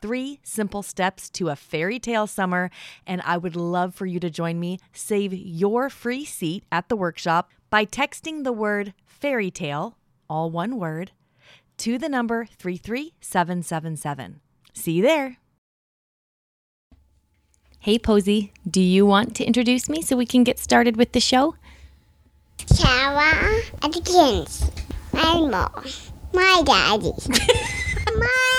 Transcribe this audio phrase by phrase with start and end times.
[0.00, 2.70] three simple steps to a fairy tale summer,
[3.06, 4.78] and I would love for you to join me.
[4.92, 9.96] Save your free seat at the workshop by texting the word fairy tale,
[10.28, 11.12] all one word,
[11.78, 14.40] to the number 33777.
[14.72, 15.36] See you there.
[17.80, 21.20] Hey, Posey, do you want to introduce me so we can get started with the
[21.20, 21.54] show?
[22.66, 24.70] Sarah Atkins.
[25.14, 25.84] My mom.
[26.34, 27.12] My daddy.
[28.16, 28.18] my daddy.
[28.18, 28.49] Not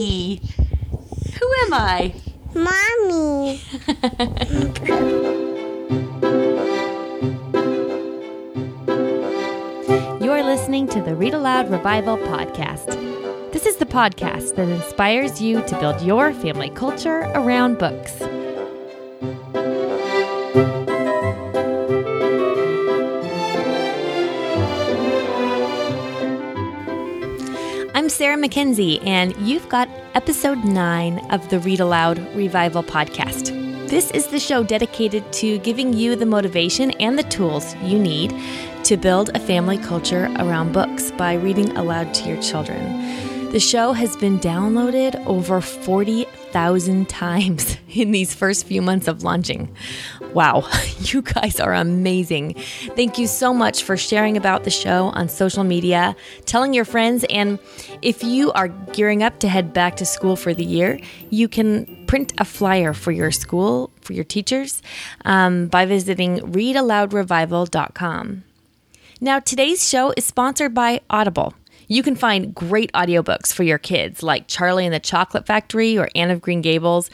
[0.00, 0.40] your.
[1.38, 2.14] Who am I?
[2.54, 3.60] Mommy.
[10.24, 12.86] You're listening to the Read Aloud Revival Podcast.
[13.52, 18.22] This is the podcast that inspires you to build your family culture around books.
[28.10, 33.56] Sarah Mackenzie, and you've got episode 9 of the Read Aloud Revival Podcast.
[33.88, 38.34] This is the show dedicated to giving you the motivation and the tools you need
[38.84, 43.39] to build a family culture around books by reading aloud to your children.
[43.50, 49.74] The show has been downloaded over 40,000 times in these first few months of launching.
[50.32, 50.68] Wow,
[51.00, 52.54] you guys are amazing.
[52.94, 56.14] Thank you so much for sharing about the show on social media,
[56.46, 57.58] telling your friends, and
[58.02, 62.06] if you are gearing up to head back to school for the year, you can
[62.06, 64.80] print a flyer for your school, for your teachers,
[65.24, 68.44] um, by visiting readaloudrevival.com.
[69.20, 71.54] Now, today's show is sponsored by Audible.
[71.90, 76.08] You can find great audiobooks for your kids, like Charlie and the Chocolate Factory or
[76.14, 77.10] Anne of Green Gables.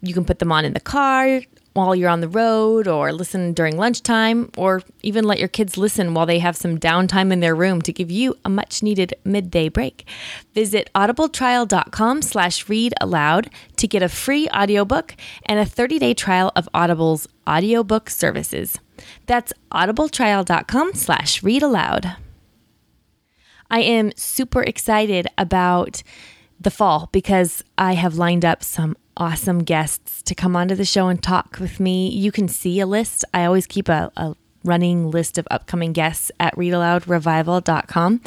[0.00, 1.42] You can put them on in the car
[1.74, 6.14] while you're on the road, or listen during lunchtime, or even let your kids listen
[6.14, 9.68] while they have some downtime in their room to give you a much needed midday
[9.68, 10.04] break.
[10.52, 15.14] Visit audibletrial.com slash read aloud to get a free audiobook
[15.46, 18.80] and a 30-day trial of Audible's audiobook services.
[19.26, 22.16] That's audibletrial.com slash read aloud.
[23.72, 26.02] I am super excited about
[26.60, 31.08] the fall because I have lined up some awesome guests to come onto the show
[31.08, 32.10] and talk with me.
[32.10, 33.24] You can see a list.
[33.32, 38.20] I always keep a, a running list of upcoming guests at readaloudrevival.com.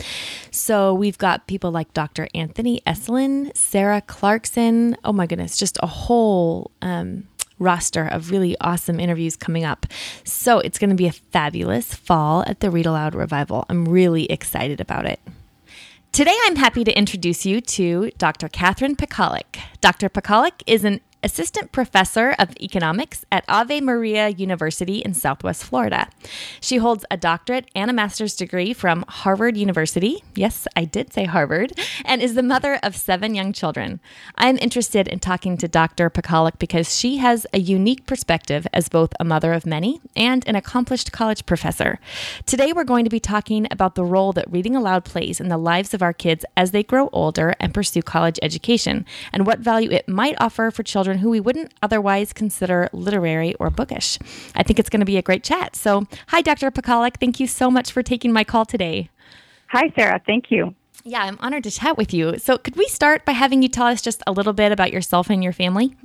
[0.50, 2.28] So we've got people like Dr.
[2.34, 4.98] Anthony Esolen, Sarah Clarkson.
[5.04, 7.28] Oh my goodness, just a whole um,
[7.60, 9.86] roster of really awesome interviews coming up.
[10.24, 13.66] So it's going to be a fabulous fall at the Read Aloud Revival.
[13.70, 15.20] I'm really excited about it.
[16.12, 18.48] Today, I'm happy to introduce you to Dr.
[18.48, 19.60] Catherine Pakaluk.
[19.82, 20.08] Dr.
[20.08, 26.08] Pakaluk is an assistant professor of economics at Ave Maria University in Southwest Florida.
[26.62, 30.24] She holds a doctorate and a master's degree from Harvard University.
[30.35, 31.74] Yes, I did say Harvard,
[32.06, 34.00] and is the mother of seven young children.
[34.35, 36.12] I'm interested in talking to Dr.
[36.12, 40.56] Pakaluk because she has a unique perspective as both a mother of many and an
[40.56, 42.00] accomplished college professor.
[42.46, 45.58] Today, we're going to be talking about the role that reading aloud plays in the
[45.58, 49.90] lives of our kids as they grow older and pursue college education, and what value
[49.90, 54.18] it might offer for children who we wouldn't otherwise consider literary or bookish.
[54.56, 55.76] I think it's going to be a great chat.
[55.76, 56.72] So, hi, Dr.
[56.72, 57.18] Pakaluk.
[57.20, 59.09] Thank you so much for taking my call today.
[59.68, 60.22] Hi, Sarah.
[60.26, 60.76] Thank you.
[61.03, 62.38] Yeah, I'm honored to chat with you.
[62.38, 65.30] So, could we start by having you tell us just a little bit about yourself
[65.30, 65.96] and your family?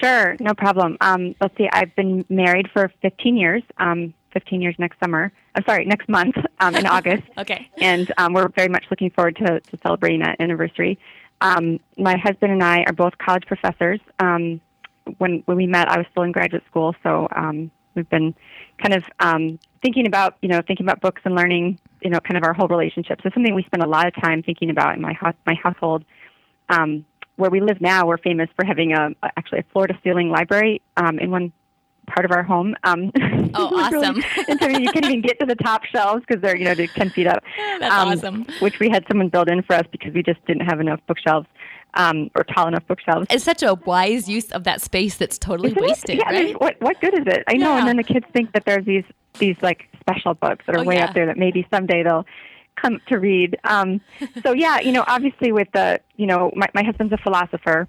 [0.00, 0.96] Sure, no problem.
[1.00, 3.62] Um, let's see, I've been married for 15 years.
[3.78, 5.32] Um, 15 years next summer.
[5.54, 7.24] I'm sorry, next month um, in August.
[7.38, 7.68] okay.
[7.78, 10.98] And um, we're very much looking forward to, to celebrating that anniversary.
[11.42, 13.98] Um, my husband and I are both college professors.
[14.20, 14.60] Um,
[15.18, 18.32] when when we met, I was still in graduate school, so um, we've been
[18.80, 22.36] kind of um, thinking about you know thinking about books and learning you know kind
[22.36, 23.20] of our whole relationship.
[23.22, 26.04] So something we spend a lot of time thinking about in my house my household.
[26.68, 27.04] Um,
[27.36, 30.80] where we live now, we're famous for having a actually a floor to ceiling library
[30.96, 31.52] um, in one
[32.06, 32.74] part of our home.
[32.84, 33.10] Um,
[33.54, 34.22] oh, awesome!
[34.48, 37.10] And so you can't even get to the top shelves because they're you know ten
[37.10, 37.42] feet up.
[37.80, 38.46] That's um, awesome.
[38.60, 41.46] Which we had someone build in for us because we just didn't have enough bookshelves.
[41.94, 43.26] Um, or tall enough bookshelves.
[43.28, 46.36] It's such a wise use of that space that's totally Isn't wasted, yeah, right?
[46.36, 47.44] I mean, what what good is it?
[47.48, 47.80] I know, Yeah.
[47.80, 49.04] and then the kids think that there's these
[49.38, 51.04] these like special books that are Oh, way yeah.
[51.04, 52.24] up there that maybe someday they'll
[52.76, 53.58] come to read.
[53.64, 54.00] Um,
[54.42, 57.86] so yeah, you know, obviously with the you know my my husband's a philosopher.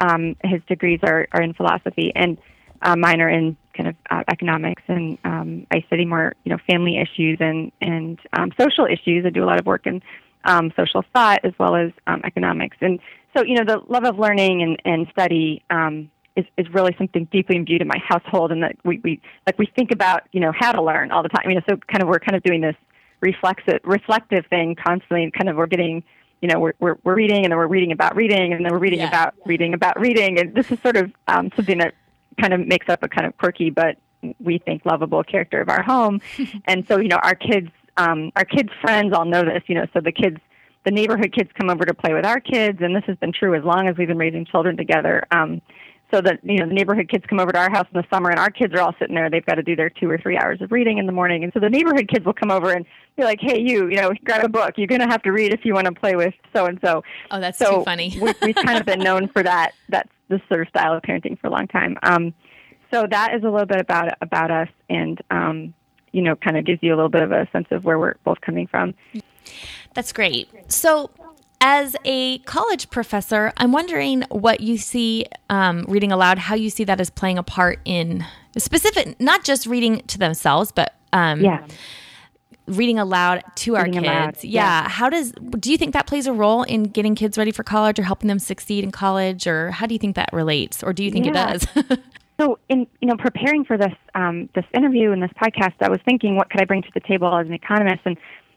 [0.00, 2.38] um, his degrees are, are in philosophy, and
[2.82, 4.82] uh, mine are in kind of uh, economics.
[4.88, 9.24] And um, I study more, you know, family issues and and um, social issues.
[9.24, 10.02] I do a lot of work in
[10.44, 12.76] um, social thought as well as um, economics.
[12.80, 12.98] And
[13.36, 17.26] so, you know, the love of learning and, and study um, is, is really something
[17.30, 20.52] deeply imbued in my household, and that we, we like we think about, you know,
[20.58, 21.48] how to learn all the time.
[21.48, 22.76] You know, so kind of we're kind of doing this
[23.20, 26.02] reflexive reflective thing constantly, and kind of we're getting
[26.42, 28.78] you know, we're, we're, we're reading and then we're reading about reading and then we're
[28.78, 29.06] reading Yeah.
[29.06, 30.40] about reading about reading.
[30.40, 31.94] And this is sort of um, something that
[32.40, 33.96] kind of makes up a kind of quirky but
[34.40, 36.20] we think lovable character of our home.
[36.66, 39.86] and so, you know, our kids, um, our kids' friends all know this, you know,
[39.92, 40.38] so the kids,
[40.84, 42.78] the neighborhood kids come over to play with our kids.
[42.80, 45.26] And this has been true as long as we've been raising children together.
[45.30, 45.60] Um,
[46.12, 48.30] so that you know the neighborhood kids come over to our house in the summer
[48.30, 49.30] and our kids are all sitting there.
[49.30, 51.42] They've got to do their two or three hours of reading in the morning.
[51.44, 52.84] And so the neighborhood kids will come over and
[53.16, 54.74] be like hey you you know grab a book.
[54.76, 57.02] You're going to have to read if you want to play with so and so
[57.30, 58.16] Oh, that's so too funny.
[58.20, 59.72] we, we've kind of been known for that.
[59.88, 61.98] That this sort of style of parenting for a long time.
[62.02, 62.34] Um,
[62.90, 65.74] so that is a little bit about about us and um,
[66.12, 68.14] you know kind of gives you a little bit of a sense of where we're
[68.24, 68.94] both coming from.
[69.94, 70.48] That's great.
[70.68, 71.10] So,
[71.64, 76.82] as a college professor, I'm wondering what you see um, reading aloud, how you see
[76.84, 78.26] that as playing a part in
[78.58, 81.66] specific, not just reading to themselves, but um, yeah
[82.68, 83.98] reading aloud to our kids.
[83.98, 84.82] aloud, yeah.
[84.84, 84.88] yeah.
[84.88, 87.98] How does do you think that plays a role in getting kids ready for college
[87.98, 91.02] or helping them succeed in college, or how do you think that relates, or do
[91.04, 91.54] you think Yeah.
[91.54, 91.98] it does?
[92.40, 96.00] So, in you know, preparing for this um, this interview and this podcast, I was
[96.04, 98.00] thinking, what could I bring to the table as an economist?
[98.04, 98.16] And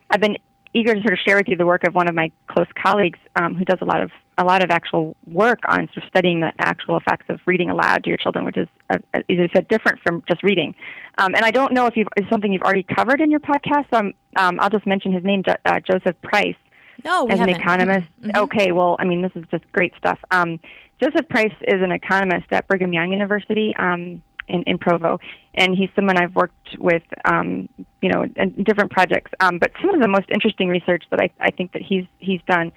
[0.10, 0.38] I've been
[0.76, 3.18] eager to sort of share with you the work of one of my close colleagues
[3.38, 6.42] um, who does a lot of a lot of actual work on sort of studying
[6.42, 9.70] the actual effects of reading aloud to your children, which is, uh, as I said,
[9.70, 10.76] different from just reading.
[11.18, 13.86] Um, and I don't know if you've, it's something you've already covered in your podcast.
[13.92, 16.58] So I'm, um, I'll just mention his name, uh, Joseph Price
[17.06, 17.62] no, we as an haven't.
[17.62, 18.08] economist.
[18.22, 18.38] Mhm.
[18.38, 20.20] Okay, well, I mean, this is just great stuff.
[20.32, 20.60] Um,
[21.02, 25.20] Joseph Price is an economist at Brigham Young University um, in, in Provo,
[25.56, 27.68] and he's someone I've worked with, um,
[28.02, 29.32] you know, in different projects.
[29.40, 32.42] Um, but some of the most interesting research that I, I think that he's he's
[32.48, 32.72] done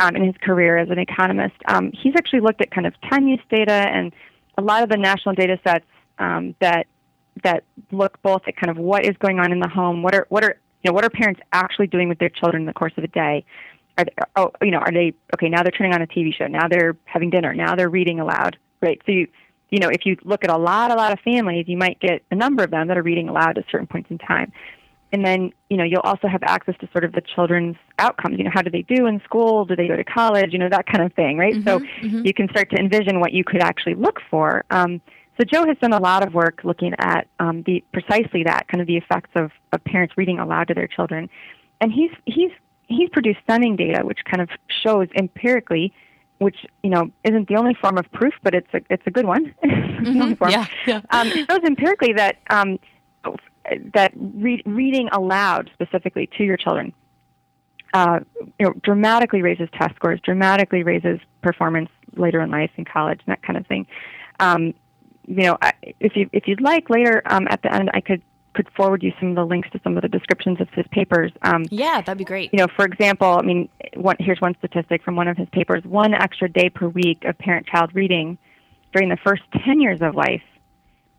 [0.00, 3.28] um, in his career as an economist, um, he's actually looked at kind of time
[3.28, 4.12] use data and
[4.58, 5.84] a lot of the national data sets
[6.18, 6.86] um, that
[7.42, 10.26] that look both at kind of what is going on in the home, what are
[10.28, 12.92] what are you know what are parents actually doing with their children in the course
[12.96, 13.44] of a day.
[13.96, 15.48] Are they, oh, you know, are they okay?
[15.48, 16.46] Now they're turning on a TV show.
[16.46, 17.54] Now they're having dinner.
[17.54, 18.56] Now they're reading aloud.
[18.80, 19.00] Right.
[19.06, 19.28] So you,
[19.70, 22.22] you know, if you look at a lot, a lot of families, you might get
[22.30, 24.52] a number of them that are reading aloud at certain points in time.
[25.12, 28.36] And then, you know, you'll also have access to sort of the children's outcomes.
[28.36, 29.64] You know, how do they do in school?
[29.64, 30.52] Do they go to college?
[30.52, 31.54] You know, that kind of thing, right?
[31.64, 32.26] So mhm.
[32.26, 34.64] you can start to envision what you could actually look for.
[34.70, 35.00] Um,
[35.38, 38.80] so Joe has done a lot of work looking at um, the precisely that kind
[38.80, 41.28] of the effects of, of parents reading aloud to their children,
[41.80, 42.50] and he's he's
[42.86, 44.48] he's produced stunning data which kind of
[44.82, 45.92] shows empirically,
[46.44, 49.26] which you know isn't the only form of proof, but it's a it's a good
[49.26, 49.54] one.
[50.04, 50.50] It's the only form.
[50.50, 51.00] Yeah, yeah.
[51.10, 52.78] Um, it shows empirically that um,
[53.94, 56.92] that re- reading aloud specifically to your children
[57.94, 58.18] uh,
[58.58, 63.32] you know, dramatically raises test scores, dramatically raises performance later in life in college, and
[63.32, 63.86] that kind of thing.
[64.40, 64.74] Um,
[65.26, 68.20] you know, I- if you if you'd like later um, at the end, I could
[68.54, 71.32] could forward you some of the links to some of the descriptions of his papers.
[71.42, 72.50] Um, yeah, that'd be great.
[72.52, 75.82] you know, for example, I mean, one, here's one statistic from one of his papers:
[75.84, 78.38] one extra day per week of parent-child reading
[78.92, 80.42] during the first 10 years of life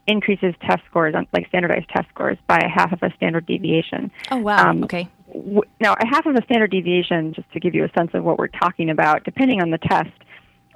[0.08, 4.12] increases test scores, on, like standardized test scores, by a half of a standard deviation.
[4.32, 4.70] Oh wow.
[4.70, 5.08] um, okay.
[5.34, 8.24] W- Now, a half of a standard deviation, just to give you a sense of
[8.24, 10.12] what we're talking about, depending on the test,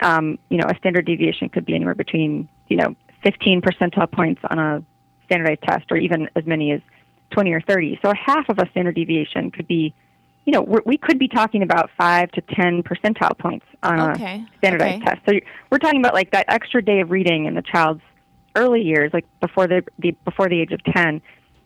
[0.02, 4.42] um, you know, a standard deviation could be anywhere between, you know, 15 percentile points
[4.50, 4.84] on a
[5.30, 6.82] standardized test, or even as many as
[7.32, 8.00] 20 or 30.
[8.02, 9.94] So a half of a standard deviation could be,
[10.46, 14.44] you know, we're, we could be talking about five to 10 percentile points on Okay,
[14.44, 15.06] a standardized okay.
[15.06, 15.22] test.
[15.28, 15.34] So
[15.72, 18.02] we're talking about like that extra day of reading in the child's
[18.56, 21.22] early years, like before the, the before the age of 10,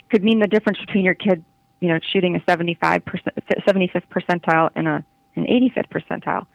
[0.09, 1.43] could mean the difference between your kid,
[1.79, 3.35] you know, shooting a 75 percent,
[3.67, 5.03] 75th percentile and a
[5.35, 6.45] an 85th percentile,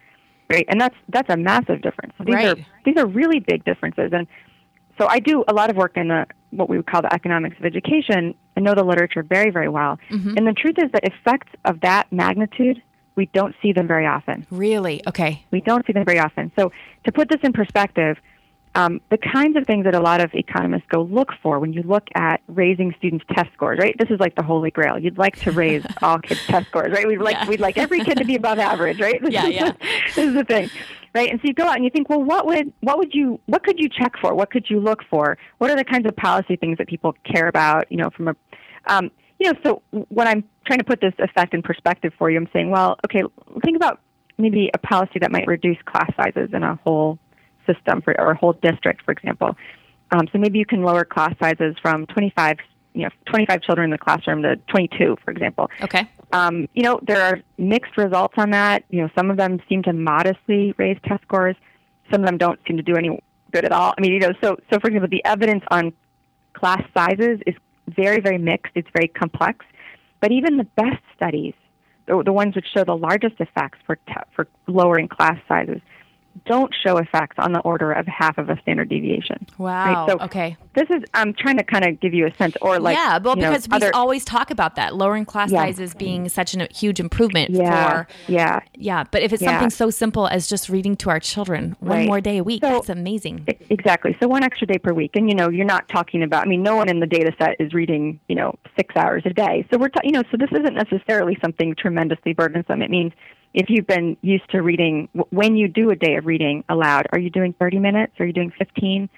[0.49, 0.65] right?
[0.69, 2.15] And that's that's a massive difference.
[2.25, 4.27] These are these are really big differences, and
[4.99, 7.57] so I do a lot of work in the what we would call the economics
[7.59, 8.35] of education.
[8.57, 10.37] I know the literature very very well, Mm-hmm.
[10.37, 12.83] and the truth is that effects of that magnitude
[13.15, 14.47] we don't see them very often.
[14.51, 15.03] Really?
[15.09, 15.45] Okay.
[15.51, 16.53] We don't see them very often.
[16.57, 16.71] So
[17.05, 18.17] to put this in perspective,
[18.77, 21.83] um, the kinds of things that a lot of economists go look for when you
[21.83, 23.97] look at raising students' test scores, right?
[23.99, 25.01] This is like the holy grail.
[25.01, 27.09] You'd like to raise all kids' test scores, right?
[27.09, 27.49] We'd like Yeah.
[27.49, 29.21] we'd like every kid to be above average, right?
[29.25, 29.73] This Yeah, is, yeah.
[30.15, 30.71] this is the thing,
[31.19, 31.31] right?
[31.31, 33.65] And so you go out and you think, well, what would what would you what
[33.65, 34.35] could you check for?
[34.35, 35.37] What could you look for?
[35.59, 37.91] What are the kinds of policy things that people care about?
[37.91, 38.37] You know, from a
[38.87, 39.11] um,
[39.41, 42.49] you know, so when I'm trying to put this effect in perspective for you, I'm
[42.53, 43.23] saying, well, okay,
[43.65, 44.01] think about
[44.37, 47.19] maybe a policy that might reduce class sizes in a whole
[47.67, 49.57] system for, or a whole district, for example.
[50.11, 52.57] Um, so maybe you can lower class sizes from 25,
[52.95, 55.71] you know, 25 children in the classroom to 22, for example.
[55.83, 56.09] Okay.
[56.33, 58.85] Um, you know, there are mixed results on that.
[58.91, 61.57] You know, some of them seem to modestly raise test scores.
[62.11, 63.21] Some of them don't seem to do any
[63.53, 63.95] good at all.
[63.97, 65.93] I mean, you know, so so for example, the evidence on
[66.53, 67.55] class sizes is
[67.89, 68.73] very very mixed.
[68.75, 69.65] It's very complex.
[70.21, 71.55] But even the best studies,
[72.07, 75.81] the, the ones which show the largest effects for te- for lowering class sizes,
[76.47, 79.47] don't show effects on the order of half of a standard deviation.
[79.59, 80.07] Wow.
[80.09, 80.57] So okay.
[80.75, 83.37] This is I'm trying to kind of give you a sense, or like yeah, well,
[83.37, 85.65] you know, because we other- always talk about that lowering class Yeah.
[85.65, 88.61] sizes being such a huge improvement yeah, for yeah.
[88.75, 89.05] yeah.
[89.11, 89.53] But if it's Yeah.
[89.53, 92.07] something so simple as just reading to our children one Right.
[92.07, 93.47] more day a week, So- that's amazing.
[93.71, 94.17] Exactly.
[94.21, 96.45] So one extra day per week, and you know, you're not talking about.
[96.47, 99.31] I mean, no one in the data set is reading, you know, six hours a
[99.31, 99.67] day.
[99.71, 102.83] So we're, ta- you know, so this isn't necessarily something tremendously burdensome.
[102.83, 103.13] It means
[103.55, 107.19] if you've been used to reading, when you do a day of reading aloud, are
[107.19, 108.13] you doing 30 minutes?
[108.21, 109.09] Are you doing 15?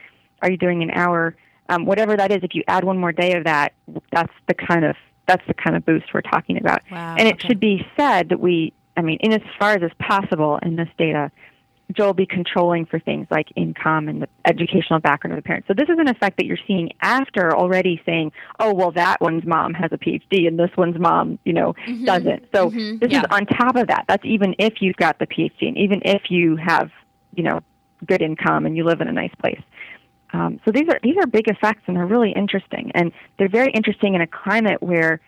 [0.42, 1.36] Are you doing an hour?
[1.68, 3.74] Um, whatever that is, if you add one more day of that,
[4.12, 4.96] that's the kind of
[5.26, 6.80] that's the kind of boost we're talking about.
[6.90, 7.48] Wow, and it okay.
[7.48, 10.88] should be said that we, I mean, in as far as is possible in this
[10.98, 11.30] data,
[11.96, 15.68] Joel be controlling for things like income and the educational background of the parents.
[15.68, 19.44] So this is an effect that you're seeing after already saying, oh, well, that one's
[19.44, 22.46] mom has a PhD and this one's mom, you know, doesn't.
[22.54, 23.20] So this Yeah.
[23.20, 24.04] is on top of that.
[24.08, 26.90] That's even if you've got the PhD and even if you have,
[27.34, 27.60] you know,
[28.06, 29.60] good income and you live in a nice place.
[30.32, 33.72] Um, so these are these are big effects and they're really interesting and they're very
[33.72, 35.20] interesting in a climate where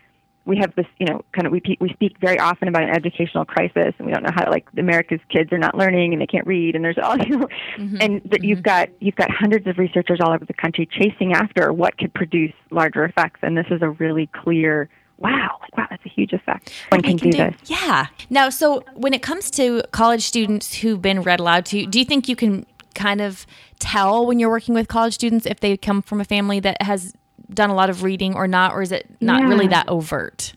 [0.45, 3.45] we have this, you know, kind of we we speak very often about an educational
[3.45, 6.47] crisis, and we don't know how like America's kids are not learning and they can't
[6.47, 7.97] read, and there's all you know, mm-hmm.
[8.01, 8.65] and that you've mm-hmm.
[8.65, 12.53] got you've got hundreds of researchers all over the country chasing after what could produce
[12.71, 14.89] larger effects, and this is a really clear.
[15.19, 16.73] Wow, like wow, that's a huge effect.
[16.89, 17.55] One can, They do, this.
[17.67, 18.07] Yeah.
[18.29, 22.05] Now, so when it comes to college students who've been read aloud to, do you
[22.05, 23.47] think you can kind of
[23.79, 27.15] tell when you're working with college students if they come from a family that has
[27.55, 29.49] done a lot of reading or not, or is it not Yeah.
[29.49, 30.55] really that overt?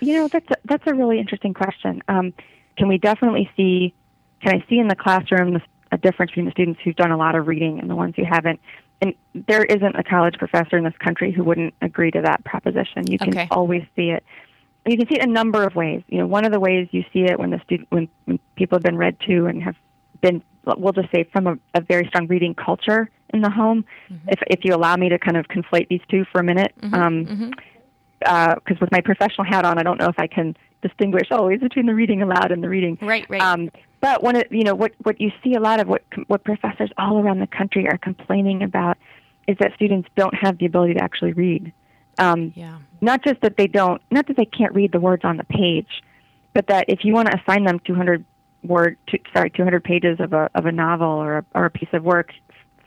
[0.00, 2.02] You know, that's a, that's a really interesting question.
[2.08, 2.32] Um,
[2.76, 3.94] can we definitely see?
[4.42, 5.60] Can I see in the classroom
[5.92, 8.24] a difference between the students who've done a lot of reading and the ones who
[8.24, 8.60] haven't?
[9.02, 13.10] And there isn't a college professor in this country who wouldn't agree to that proposition.
[13.10, 13.48] You can Okay.
[13.50, 14.24] always see it.
[14.86, 16.02] You can see it a number of ways.
[16.08, 18.76] You know, one of the ways you see it when the student when, when people
[18.76, 19.76] have been read to and have
[20.22, 23.84] been, we'll just say, from a, a very strong reading culture in the home.
[24.28, 27.52] If if you allow me to kind of conflate these two for a minute, um,
[28.20, 31.86] because with my professional hat on, I don't know if I can distinguish always between
[31.86, 32.98] the reading aloud and the reading.
[33.00, 33.40] Right, right.
[33.40, 36.44] Um, but one of you know what what you see a lot of what what
[36.44, 38.96] professors all around the country are complaining about
[39.46, 41.72] is that students don't have the ability to actually read.
[42.18, 42.78] Um, yeah.
[43.00, 46.02] not just that they don't, not that they can't read the words on the page,
[46.52, 48.24] but that if you want to assign them 200
[48.62, 51.88] word, two, sorry, 200 pages of a of a novel or a, or a piece
[51.92, 52.32] of work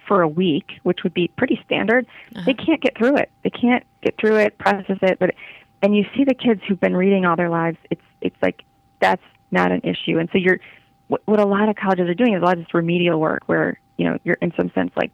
[0.07, 2.05] for a week, which would be pretty standard,
[2.45, 3.31] they can't get through it.
[3.43, 5.17] They can't get through it, process it.
[5.19, 5.33] But
[5.81, 7.77] and you see the kids who've been reading all their lives.
[7.89, 8.63] It's it's like
[8.99, 10.19] that's not an issue.
[10.19, 10.59] And so you're
[11.07, 13.43] what, what a lot of colleges are doing is a lot of this remedial work
[13.47, 15.11] where you know you're in some sense like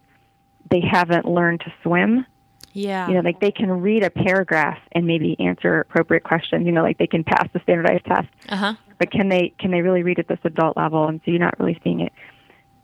[0.69, 2.25] they haven't learned to swim
[2.73, 3.07] Yeah.
[3.07, 6.83] you know like they can read a paragraph and maybe answer appropriate questions you know
[6.83, 8.73] like they can pass the standardized test uh huh.
[8.99, 11.07] But can they can they really read at this adult level?
[11.07, 12.13] And so you're not really seeing it.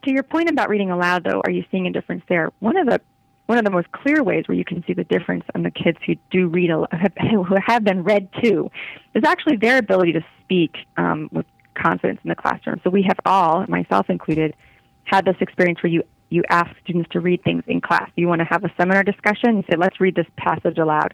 [0.05, 2.51] To your point about reading aloud though are you seeing a difference there?
[2.59, 3.01] One of the
[3.45, 5.99] one of the most clear ways where you can see the difference in the kids
[6.05, 6.69] who do read
[7.31, 8.71] who have been read to
[9.13, 11.45] is actually their ability to speak um, with
[11.75, 12.79] confidence in the classroom.
[12.83, 14.55] So we have all myself included
[15.03, 18.09] had this experience where you you ask students to read things in class.
[18.15, 19.57] You want to have a seminar discussion.
[19.57, 21.13] You say, "Let's read this passage aloud,"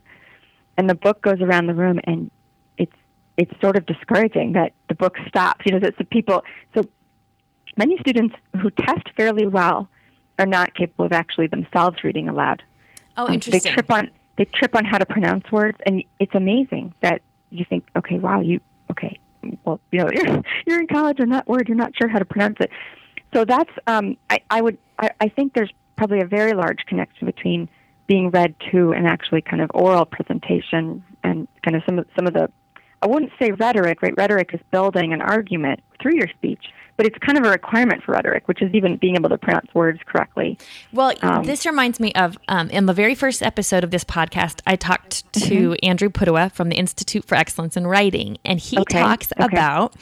[0.78, 2.32] and the book goes around the room, and
[3.38, 5.66] it's sort of discouraging that the book stops.
[5.66, 6.44] You know, that the people.
[6.76, 6.84] So
[7.78, 9.90] many students who test fairly well
[10.40, 12.64] are not capable of actually themselves reading aloud.
[13.18, 13.70] Oh, Um, interesting.
[13.70, 17.66] They trip on they trip on how to pronounce words, and it's amazing that you
[17.68, 18.60] think, okay, wow, you
[18.90, 19.20] okay,
[19.66, 22.26] well, you know, you're you're in college and that word you're not sure how to
[22.26, 22.72] pronounce it.
[23.34, 27.28] So that's um, I, I would I, I think there's probably a very large connection
[27.28, 27.70] between
[28.08, 32.28] being read to and actually kind of oral presentation and kind of some of some
[32.28, 32.52] of the
[33.02, 34.14] I wouldn't say rhetoric, right?
[34.18, 36.66] Rhetoric is building an argument through your speech,
[36.98, 39.74] but it's kind of a requirement for rhetoric, which is even being able to pronounce
[39.74, 40.58] words correctly.
[40.94, 44.62] Well, Um, this reminds me of um, in the very first episode of this podcast,
[44.68, 45.40] I talked to
[45.72, 45.74] Mm-hmm.
[45.90, 49.46] Andrew Pudewa from the Institute for Excellence in Writing, and he Okay, talks okay.
[49.52, 49.96] about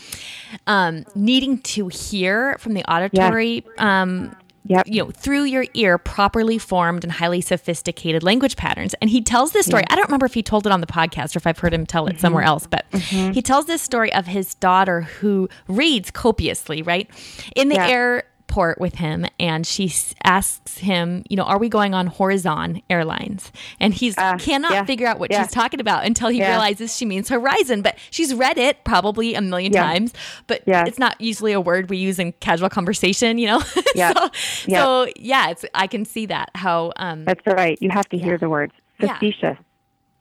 [0.68, 3.66] um, needing to hear from the auditory.
[3.78, 4.36] Um,
[4.66, 4.88] Yep.
[4.88, 8.94] you know, through your ear, properly formed and highly sophisticated language patterns.
[9.02, 9.84] And he tells this story.
[9.90, 11.86] I don't remember if he told it on the podcast or if I've heard him
[11.86, 12.20] tell it Mm-hmm.
[12.20, 17.10] somewhere else, but he tells this story of his daughter who reads copiously, right?
[17.56, 17.88] In the Yeah.
[17.88, 19.92] air airport with him, and she
[20.24, 23.52] asks him, you know, are we going on Horizon Airlines?
[23.80, 25.44] And he's Uh, cannot yeah, figure out what yeah.
[25.44, 26.50] she's talking about until he Yeah.
[26.50, 27.82] realizes she means Horizon.
[27.84, 30.14] But she's read it probably a million times,
[30.48, 30.86] but Yeah.
[30.88, 33.62] it's not usually a word we use in casual conversation, you know.
[33.96, 34.14] Yeah.
[34.14, 34.30] so,
[34.68, 34.84] Yeah.
[34.84, 37.78] so yeah, it's I can see that how um That's right.
[37.82, 38.74] You have to hear the words.
[39.00, 39.58] Facetious.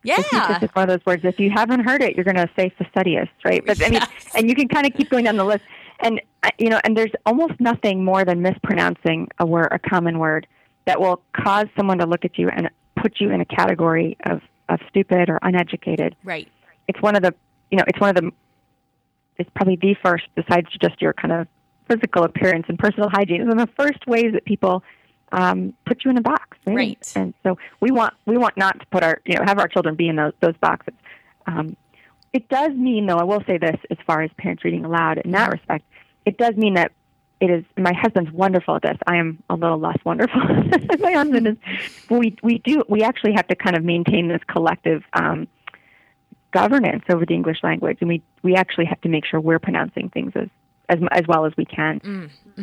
[0.04, 1.24] yeah Facetious is one of those words.
[1.24, 3.62] If you haven't heard it, you're going to say fastidious, right?
[3.66, 4.02] But I mean,
[4.36, 5.64] and you can kind of keep going down the list.
[6.00, 10.18] And uh, you know, and there's almost nothing more than mispronouncing a word, a common
[10.18, 10.46] word,
[10.86, 14.40] that will cause someone to look at you and put you in a category of
[14.68, 16.14] of stupid or uneducated.
[16.24, 16.48] right
[16.86, 17.34] It's one of the,
[17.70, 18.30] you know, it's one of the.
[19.38, 21.46] It's probably the first, besides just your kind of
[21.88, 24.82] physical appearance and personal hygiene, it's one of the first ways that people
[25.32, 26.76] um, put you in a box, right?
[26.76, 27.12] Right.
[27.14, 29.94] And so we want we want not to put our you know have our children
[29.94, 30.94] be in those those boxes.
[31.46, 31.76] Um,
[32.32, 35.30] it does mean, though, I will say this as far as parents reading aloud in
[35.32, 35.84] that respect,
[36.24, 36.92] it does mean that
[37.40, 37.64] it is.
[37.76, 38.98] My husband's wonderful at this.
[39.06, 40.40] I am a little less wonderful.
[40.98, 41.56] my husband is.
[42.10, 45.02] We we do we actually have to kind of maintain this collective.
[45.12, 45.48] Um,
[46.50, 50.08] governance over the English language, and we we actually have to make sure we're pronouncing
[50.10, 50.48] things as
[50.88, 52.00] as as well as we can.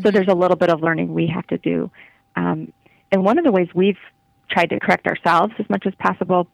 [0.01, 1.91] So there's a little bit of learning we have to do,
[2.36, 2.72] um,
[3.12, 4.00] and one of the ways we've
[4.50, 6.48] tried to correct ourselves as much as possible.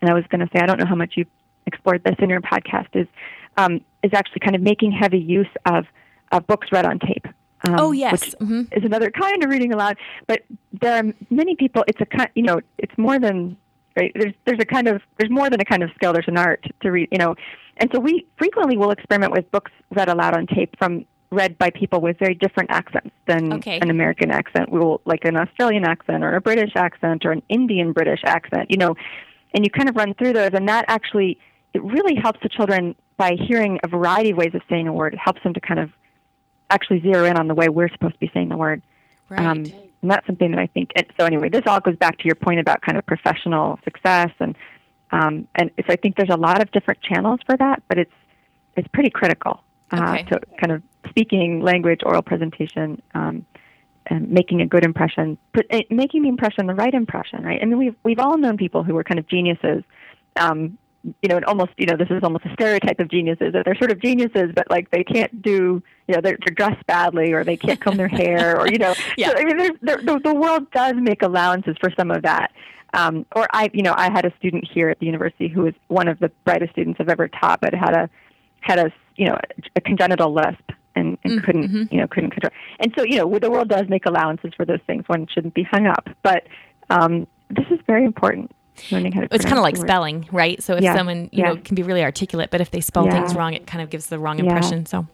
[0.00, 1.28] And I was going to say, I don't know how much you've
[1.66, 3.06] explored this in your podcast is
[3.56, 5.84] um, is actually kind of making heavy use of
[6.32, 7.26] of books read on tape.
[7.64, 8.12] Um, Oh, yes.
[8.12, 8.76] which Mhm.
[8.76, 9.96] is another kind of reading aloud.
[10.26, 10.42] But
[10.80, 11.84] there are many people.
[11.86, 13.56] It's a kind, you know, it's more than
[13.96, 14.10] right.
[14.16, 16.12] There's there's a kind of there's more than a kind of skill.
[16.12, 17.36] There's an art to read, you know,
[17.76, 21.70] and so we frequently will experiment with books read aloud on tape from read by
[21.70, 23.78] people with very different accents than Okay.
[23.80, 24.70] an American accent.
[24.70, 28.70] We will like an Australian accent or a British accent or an Indian British accent,
[28.70, 28.96] you know,
[29.54, 31.38] and you kind of run through those, and that actually
[31.74, 35.14] it really helps the children by hearing a variety of ways of saying a word.
[35.14, 35.90] It helps them to kind of
[36.70, 38.82] actually zero in on the way we're supposed to be saying the word.
[39.28, 39.64] right Um,
[40.02, 40.90] and that's something that I think.
[40.96, 44.30] And so anyway, this all goes back to your point about kind of professional success,
[44.40, 44.56] and
[45.12, 48.12] um, and so I think there's a lot of different channels for that, but it's
[48.76, 50.22] it's pretty critical uh, Okay.
[50.24, 53.44] to kind of speaking, language, oral presentation, um,
[54.06, 57.60] and making a good impression, but uh, making the impression the right impression, right?
[57.62, 59.84] I mean, we've we've all known people who were kind of geniuses.
[60.36, 63.64] Um, you know, and almost, you know, this is almost a stereotype of geniuses that
[63.64, 67.32] they're sort of geniuses, but like they can't do, you know, they're, they're dressed badly
[67.32, 69.28] or they can't comb their hair or, you know, Yeah.
[69.30, 72.52] so, I mean, there, the, the world does make allowances for some of that.
[72.94, 75.74] Um, or I, you know, I had a student here at the university who was
[75.88, 78.10] one of the brightest students I've ever taught, but had a,
[78.60, 79.38] had a, you know,
[79.74, 82.52] a congenital lisp and, and couldn't, you know, couldn't control.
[82.78, 85.04] And so, you know, the world does make allowances for those things.
[85.08, 86.44] One shouldn't be hung up, but
[86.90, 88.50] um, this is very important.
[88.90, 89.28] Learning how to.
[89.30, 90.62] it's kind of like spelling, right?
[90.62, 93.12] So if Yeah, someone you know can be really articulate, but if they spell Yeah.
[93.12, 94.44] things wrong, it kind of gives the wrong Yeah.
[94.44, 94.86] impression.
[94.86, 95.06] So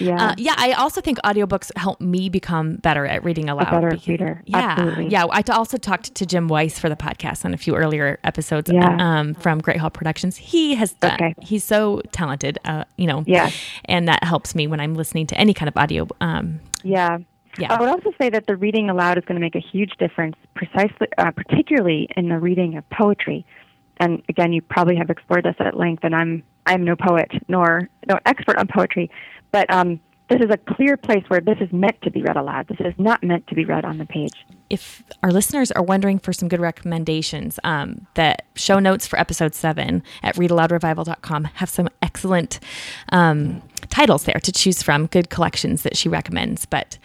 [0.00, 0.16] Yeah.
[0.30, 3.70] uh, yeah, I also think audiobooks help me become better at reading aloud.
[3.70, 4.42] better because- reader.
[4.46, 5.08] Yeah, Absolutely.
[5.08, 5.26] yeah.
[5.30, 8.96] I also talked to Jim Weiss for the podcast on a few earlier episodes Yeah.
[8.98, 10.36] um, from Greathall Productions.
[10.38, 11.14] He has done.
[11.14, 11.34] Okay.
[11.40, 13.24] He's so talented, uh, you know.
[13.26, 13.50] Yeah.
[13.84, 16.06] and that helps me when I'm listening to any kind of audio.
[16.20, 17.18] Um, Yeah.
[17.58, 17.72] Yeah.
[17.72, 20.36] I would also say that the reading aloud is going to make a huge difference,
[20.54, 23.44] precisely, uh, particularly in the reading of poetry.
[23.98, 27.88] And again, you probably have explored this at length, and I'm I'm no poet nor
[28.08, 29.10] no expert on poetry,
[29.50, 32.68] but um, this is a clear place where this is meant to be read aloud.
[32.68, 34.32] This is not meant to be read on the page.
[34.70, 39.54] if our listeners are wondering for some good recommendations, um, the show notes for episode
[39.54, 42.58] seven at readaloudrevival.com have some excellent
[43.10, 43.60] um,
[43.90, 46.64] titles there to choose from, good collections that she recommends.
[46.64, 46.98] But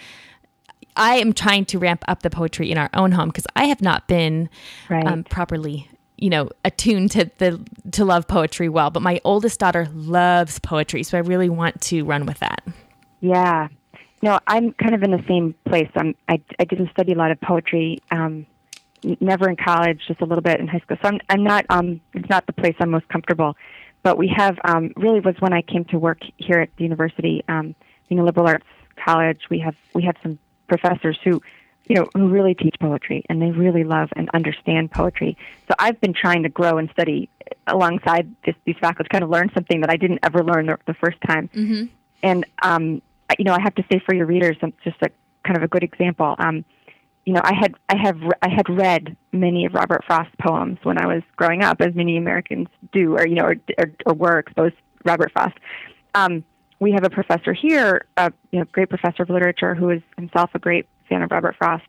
[0.98, 3.82] I am trying to ramp up the poetry in our own home because I have
[3.82, 4.50] not been
[4.90, 5.06] Right.
[5.06, 5.90] um, properly.
[6.18, 11.04] You know, attuned to the to love poetry well, but my oldest daughter loves poetry,
[11.04, 12.64] so I really want to run with that.
[13.22, 13.68] Yeah.
[14.24, 15.90] No, I'm kind of in the same place.
[15.96, 18.48] I'm, I, I didn't study a lot of poetry, um,
[19.22, 20.98] never in college, just a little bit in high school.
[21.04, 23.56] So I'm, I'm not, um, it's not the place I'm most comfortable.
[24.02, 27.44] But we have, um, really was when I came to work here at the university,
[27.48, 27.76] um,
[28.10, 28.66] being a liberal arts
[29.06, 31.42] college, we have, we have some professors who,
[31.88, 35.38] you know, who really teach poetry and they really love and understand poetry.
[35.68, 37.30] So I've been trying to grow and study
[37.68, 40.94] alongside this, these faculty, kind of learn something that I didn't ever learn the, the
[40.94, 41.50] first time.
[41.54, 41.86] Mm-hmm.
[42.24, 43.02] And um,
[43.38, 45.10] you know, I have to say for your readers, um, just a
[45.44, 46.36] kind of a good example.
[46.40, 46.66] Um,
[47.26, 50.98] you know, I had I have I had read many of Robert Frost's poems when
[50.98, 54.40] I was growing up, as many Americans do, or you know, or, or, or were
[54.40, 55.58] exposed to Robert Frost.
[56.16, 56.44] Um,
[56.80, 60.52] we have a professor here, a you know, great professor of literature, who is himself
[60.54, 61.86] a great fan of Robert Frost.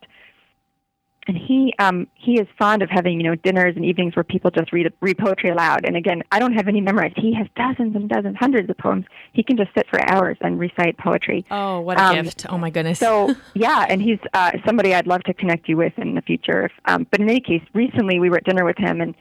[1.27, 4.49] and he um, he is fond of having you know dinners and evenings where people
[4.49, 5.85] just read read poetry aloud.
[5.85, 7.17] And again, I don't have any memorized.
[7.17, 9.05] He has dozens and dozens, hundreds of poems.
[9.33, 11.45] He can just sit for hours and recite poetry.
[11.51, 12.45] Oh, what a Um, gift!
[12.49, 12.97] Oh my goodness.
[12.99, 16.65] So yeah, and he's uh, somebody I'd love to connect you with in the future.
[16.65, 19.13] If, um, but in any case, recently we were at dinner with him, and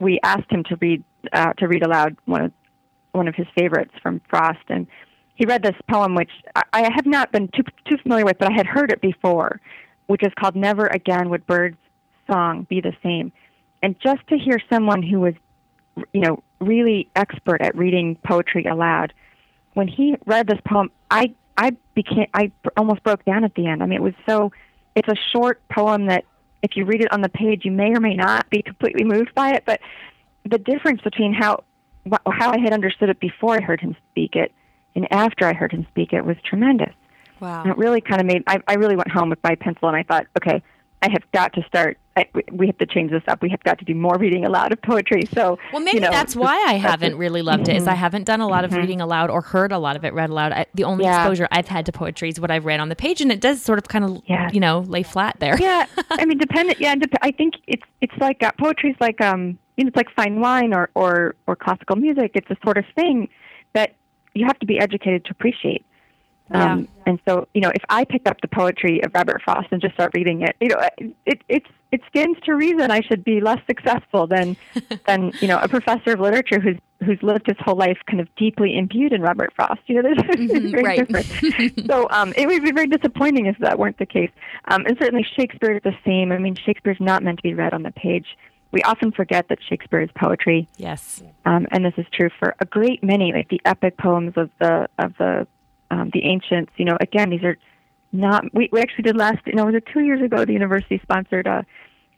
[0.00, 2.52] we asked him to read uh, to read aloud one of
[3.12, 4.86] one of his favorites from Frost, and
[5.42, 8.48] he read this poem, which I, I have not been too too familiar with, but
[8.48, 9.60] I had heard it before,
[10.06, 11.76] which is called "Never Again Would Birds'
[12.30, 13.32] Song Be the Same,"
[13.82, 15.34] and just to hear someone who was,
[16.12, 19.12] you know, really expert at reading poetry aloud,
[19.74, 23.82] when he read this poem, I I became I almost broke down at the end.
[23.82, 24.52] I mean, it was so.
[24.94, 26.24] It's a short poem that
[26.62, 29.34] if you read it on the page, you may or may not be completely moved
[29.34, 29.80] by it, but
[30.44, 31.64] the difference between how
[32.30, 34.52] how I had understood it before I heard him speak it
[34.94, 36.92] and after I heard him speak it was tremendous.
[37.40, 37.62] wow.
[37.62, 39.96] And it really kind of made I, I really went home with my pencil and
[39.96, 40.62] I thought, okay,
[41.02, 41.98] I have got to start.
[42.16, 43.40] I, we- have to change this up.
[43.42, 45.22] We have got to do more reading aloud of poetry.
[45.34, 47.74] So Well, maybe you know, that's why I haven't really loved it.
[47.76, 48.76] Is I haven't done a lot of Mhm.
[48.76, 50.52] reading aloud or heard a lot of it read aloud.
[50.52, 51.16] I, the only Yeah.
[51.22, 53.62] exposure I've had to poetry is what I've read on the page, and it does
[53.62, 54.48] sort of kind of Yeah.
[54.52, 55.56] you know lay flat there.
[55.58, 56.80] yeah, I mean, dependent.
[56.80, 60.10] Yeah, dep- I think it's it's like uh, poetry's like um, you know, it's like
[60.14, 62.32] fine wine or or or classical music.
[62.34, 63.28] It's a sort of thing
[63.72, 63.94] that
[64.34, 65.84] you have to be educated to appreciate.
[66.52, 69.80] Um, And so, you know, if I pick up the poetry of Robert Frost and
[69.80, 70.88] just start reading it, you know,
[71.26, 74.56] it it it stands to reason I should be less successful than
[75.06, 78.28] than you know a professor of literature who's who's lived his whole life kind of
[78.36, 79.80] deeply imbued in Robert Frost.
[79.86, 80.98] You know, there's it's very right.
[80.98, 81.86] different.
[81.86, 84.30] so um, it would be very disappointing if that weren't the case.
[84.68, 86.30] Um, and certainly Shakespeare is the same.
[86.30, 88.26] I mean, Shakespeare's not meant to be read on the page.
[88.72, 91.22] We often forget that Shakespeare is poetry, Yes.
[91.44, 94.88] um, and this is true for a great many, like the epic poems of the
[94.98, 95.46] of the
[95.90, 96.72] um, the ancients.
[96.76, 97.58] You know, again, these are
[98.12, 98.44] not.
[98.54, 99.38] We, we actually did last.
[99.46, 100.44] You know, was it two years ago?
[100.44, 101.64] The university sponsored a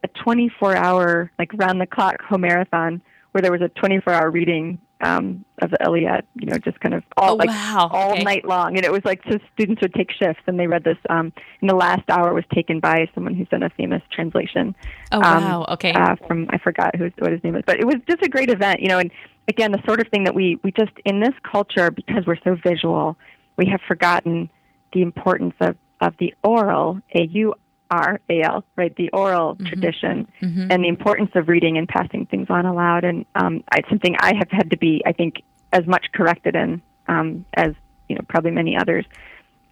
[0.04, 3.00] a 24 hour like round the clock homerathon
[3.32, 6.26] where there was a 24 hour reading um, of the Iliad.
[6.34, 7.88] You know, just kind of all Oh, like wow.
[7.90, 8.22] all Okay.
[8.22, 10.98] night long, and it was like so students would take shifts and they read this.
[11.10, 14.74] Um, and the last hour was taken by someone who's done a famous translation
[15.12, 15.64] Oh um, wow.
[15.70, 15.92] Okay.
[15.94, 18.50] uh, from I forgot who what his name is, but it was just a great
[18.50, 18.98] event, you know.
[18.98, 19.10] And
[19.48, 22.56] again, the sort of thing that we we just in this culture because we're so
[22.56, 23.16] visual,
[23.56, 24.50] we have forgotten
[24.92, 27.54] the importance of of the oral a u
[28.02, 30.66] r a l right the oral tradition Mhm.
[30.70, 33.02] and the importance of reading and passing things on aloud.
[33.04, 35.32] And um, it's something I have had to be I think
[35.78, 36.70] as much corrected in
[37.12, 37.72] um, as
[38.08, 39.04] you know probably many others.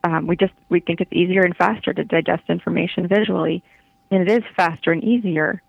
[0.05, 3.63] Um, we just we think it's easier and faster to digest information visually,
[4.11, 5.63] and it is faster and easier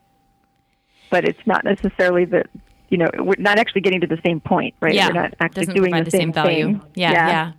[1.13, 2.44] but it's not necessarily the
[2.89, 5.08] you know we're not actually getting to the same point right yeah.
[5.08, 6.80] we're not actually doing the the same, value.
[6.80, 7.12] thing Yeah.
[7.12, 7.52] Yeah.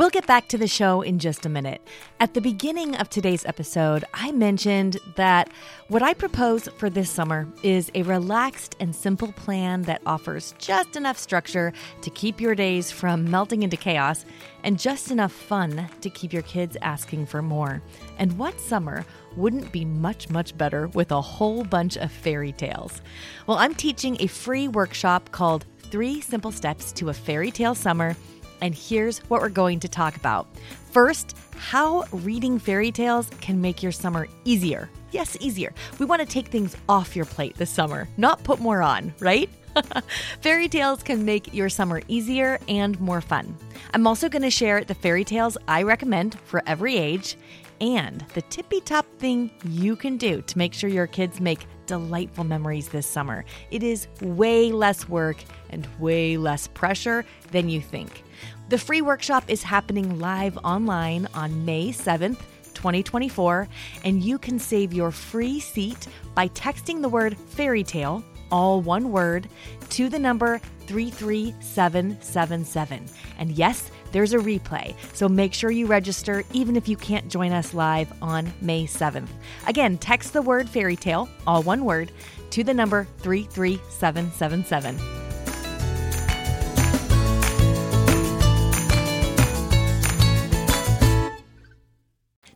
[0.00, 1.86] We'll get back to the show in just a minute.
[2.20, 5.50] At the beginning of today's episode, I mentioned that
[5.88, 10.96] what I propose for this summer is a relaxed and simple plan that offers just
[10.96, 14.24] enough structure to keep your days from melting into chaos
[14.64, 17.82] and just enough fun to keep your kids asking for more.
[18.16, 19.04] And what summer
[19.36, 23.02] wouldn't be much, much better with a whole bunch of fairy tales?
[23.46, 28.16] Well, I'm teaching a free workshop called Three Simple Steps to a Fairy Tale Summer.
[28.60, 30.46] And here's what we're going to talk about.
[30.90, 34.90] First, how reading fairy tales can make your summer easier.
[35.12, 35.72] Yes, easier.
[35.98, 39.50] We want to take things off your plate this summer, not put more on, right?
[40.40, 43.56] fairy tales can make your summer easier and more fun.
[43.94, 47.36] I'm also going to share the fairy tales I recommend for every age
[47.80, 52.44] and the tippy top thing you can do to make sure your kids make delightful
[52.44, 53.44] memories this summer.
[53.70, 58.22] It is way less work and way less pressure than you think.
[58.70, 62.38] The free workshop is happening live online on May 7th.
[62.72, 63.66] 2024,
[64.04, 69.12] and you can save your free seat by texting the word fairy tale, all one
[69.12, 69.50] word,
[69.90, 73.04] to the number 33777.
[73.38, 77.52] And yes, there's a replay, so make sure you register even if you can't join
[77.52, 79.28] us live on May 7th.
[79.66, 82.12] Again, text the word fairy tale, all one word,
[82.50, 85.19] to the number 33777.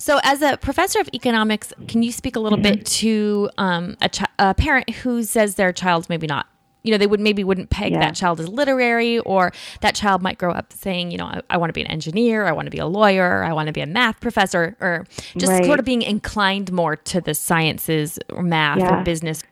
[0.05, 4.11] So, as a professor of economics, can you speak a little bit to um, a,
[4.11, 6.47] chi- a parent who says their child's maybe not,
[6.83, 8.01] you know, they would maybe wouldn't peg Yeah.
[8.01, 11.57] that child as literary, or that child might grow up saying, you know, I, I
[11.57, 13.81] want to be an engineer, I want to be a lawyer, I want to be
[13.81, 15.07] a math professor, or
[15.39, 15.65] just Right.
[15.65, 19.01] sort of being inclined more to the sciences or math Yeah.
[19.01, 19.43] or business.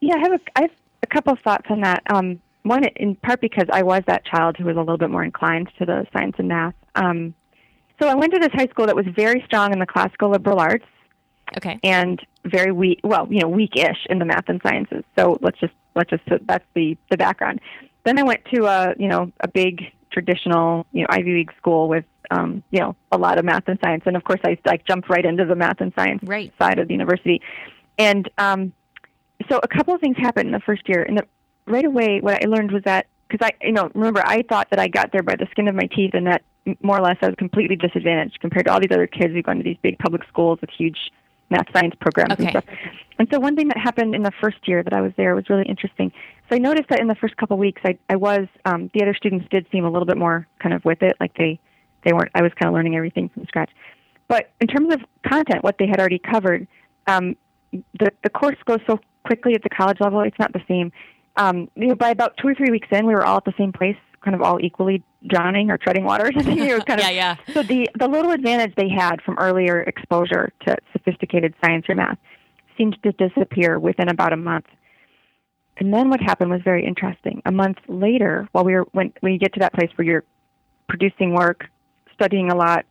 [0.00, 0.70] yeah i have a, I have
[1.04, 4.56] a couple of thoughts on that um, one in part because i was that child
[4.56, 7.32] who was a little bit more inclined to the science and math um,
[8.00, 10.58] So I went to this high school that was very strong in the classical liberal
[10.58, 10.86] arts
[11.56, 11.78] Okay.
[11.82, 15.04] and very weak, well, you know, weak-ish in the math and sciences.
[15.18, 17.60] So let's just let's just that's the the background.
[18.04, 19.82] Then I went to a you know a big
[20.12, 23.78] traditional you know Ivy League school with um, you know a lot of math and
[23.82, 26.52] science, and of course I like jumped right into the math and science Right.
[26.58, 27.42] side of the university,
[27.98, 28.72] and um,
[29.50, 31.02] so a couple of things happened in the first year.
[31.02, 31.26] And the,
[31.66, 34.78] right away, what I learned was that because I you know remember I thought that
[34.78, 36.42] I got there by the skin of my teeth, and that
[36.82, 39.52] more or less I was completely disadvantaged compared to all these other kids who go
[39.52, 41.10] into these big public schools with huge
[41.50, 42.44] math science programs Okay.
[42.44, 42.64] and stuff.
[43.18, 45.48] And so one thing that happened in the first year that I was there was
[45.50, 46.12] really interesting.
[46.48, 49.02] So I noticed that in the first couple of weeks, I, I was um, the
[49.02, 51.58] other students did seem a little bit more kind of with it, like they
[52.04, 52.30] they weren't.
[52.34, 53.70] I was kind of learning everything from scratch.
[54.28, 56.66] But in terms of content, what they had already covered,
[57.06, 57.36] um,
[57.72, 60.20] the the course goes so quickly at the college level.
[60.20, 60.92] It's not the same.
[61.36, 63.54] Um, you know, by about two or three weeks in, we were all at the
[63.58, 66.30] same place, kind of all equally drowning or treading water.
[66.32, 67.36] you know, kind of yeah, yeah.
[67.52, 72.18] so the the little advantage they had from earlier exposure to sophisticated science or math
[72.76, 74.66] seemed to disappear within about a month.
[75.76, 77.40] And then what happened was very interesting.
[77.46, 80.24] A month later, while we were when when you get to that place where you're
[80.88, 81.66] producing work,
[82.14, 82.84] studying a lot,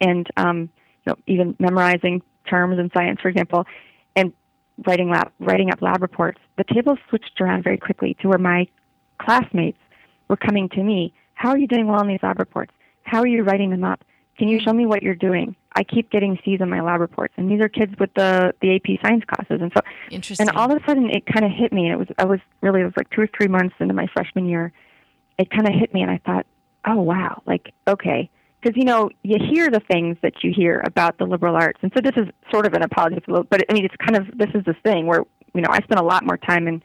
[0.00, 0.70] and um,
[1.06, 3.64] you know even memorizing terms in science, for example,
[4.16, 4.32] and
[4.86, 8.66] writing lab writing up lab reports, the tables switched around very quickly to where my
[9.20, 9.78] classmates
[10.30, 11.12] were coming to me.
[11.34, 12.72] How are you doing well on these lab reports?
[13.02, 14.02] How are you writing them up?
[14.38, 15.54] Can you show me what you're doing?
[15.74, 18.76] I keep getting C's on my lab reports, and these are kids with the the
[18.76, 20.48] AP science classes, and so Interesting.
[20.48, 21.86] and all of a sudden it kind of hit me.
[21.86, 24.06] And it was I was really it was like two or three months into my
[24.14, 24.72] freshman year.
[25.36, 26.46] It kind of hit me, and I thought,
[26.86, 28.30] oh wow, like okay,
[28.62, 31.92] because you know you hear the things that you hear about the liberal arts, and
[31.94, 34.50] so this is sort of an apology for, but I mean it's kind of this
[34.54, 36.82] is this thing where you know I spent a lot more time in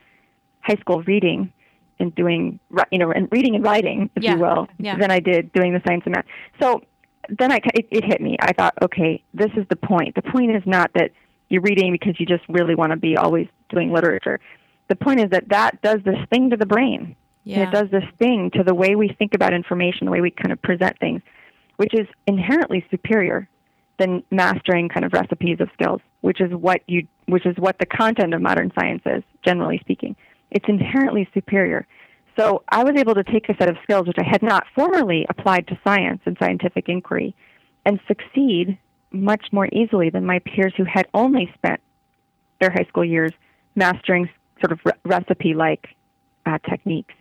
[0.61, 1.53] high school reading
[1.99, 2.59] and doing
[2.91, 4.97] you know and reading and writing, if Yeah, you will, yeah.
[4.97, 6.25] than I did doing the science and math.
[6.61, 6.81] So
[7.29, 8.37] then I it, it hit me.
[8.41, 10.15] I thought, okay, this is the point.
[10.15, 11.11] The point is not that
[11.49, 14.39] you're reading because you just really want to be always doing literature.
[14.87, 17.15] The point is that that does this thing to the brain.
[17.45, 17.69] And yeah.
[17.69, 20.51] it does this thing to the way we think about information, the way we kind
[20.51, 21.21] of present things,
[21.77, 23.47] which is inherently superior
[23.99, 27.85] than mastering kind of recipes of skills, which is what you which is what the
[27.85, 30.15] content of modern science is, generally speaking.
[30.55, 31.85] It's inherently superior.
[32.39, 35.25] So I was able to take a set of skills which I had not formerly
[35.29, 37.35] applied to science and scientific inquiry
[37.85, 38.77] and succeed
[39.11, 41.79] much more easily than my peers who had only spent
[42.59, 43.31] their high school years
[43.75, 44.29] mastering
[44.61, 45.89] sort of re- recipe-like
[46.45, 47.13] uh, techniques.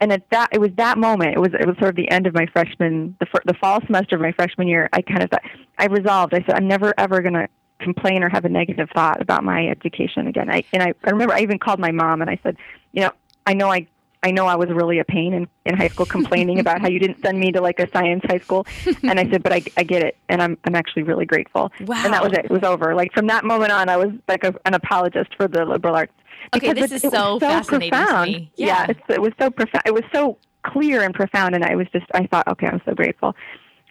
[0.00, 1.34] And at that, it was that moment.
[1.36, 3.80] It was it was sort of the end of my freshman, the fir- the fall
[3.84, 4.88] semester of my freshman year.
[4.94, 5.42] I kind of thought,
[5.76, 6.32] I resolved.
[6.32, 7.46] I said, I'm never ever going to
[7.80, 10.48] complain or have a negative thought about my education again.
[10.50, 12.56] I and I, I remember I even called my mom and I said,
[12.92, 13.10] you know,
[13.46, 13.86] I know I
[14.22, 16.98] I know I was really a pain in, in high school complaining about how you
[16.98, 18.66] didn't send me to like a science high school.
[19.02, 20.18] And I said, but I, I get it.
[20.28, 21.72] And I'm, I'm actually really grateful.
[21.86, 22.02] Wow.
[22.04, 22.44] And that was it.
[22.44, 22.94] It was over.
[22.94, 26.12] Like from that moment on, I was like a, an apologist for the liberal arts.
[26.54, 28.30] Okay, this it- is it was so fascinating to profound.
[28.30, 28.52] me.
[28.56, 28.86] Yeah, Yeah.
[28.90, 29.84] it's, it was so profound.
[29.86, 31.54] It was so clear and profound.
[31.54, 33.34] And I was just, I thought, okay, I'm so grateful.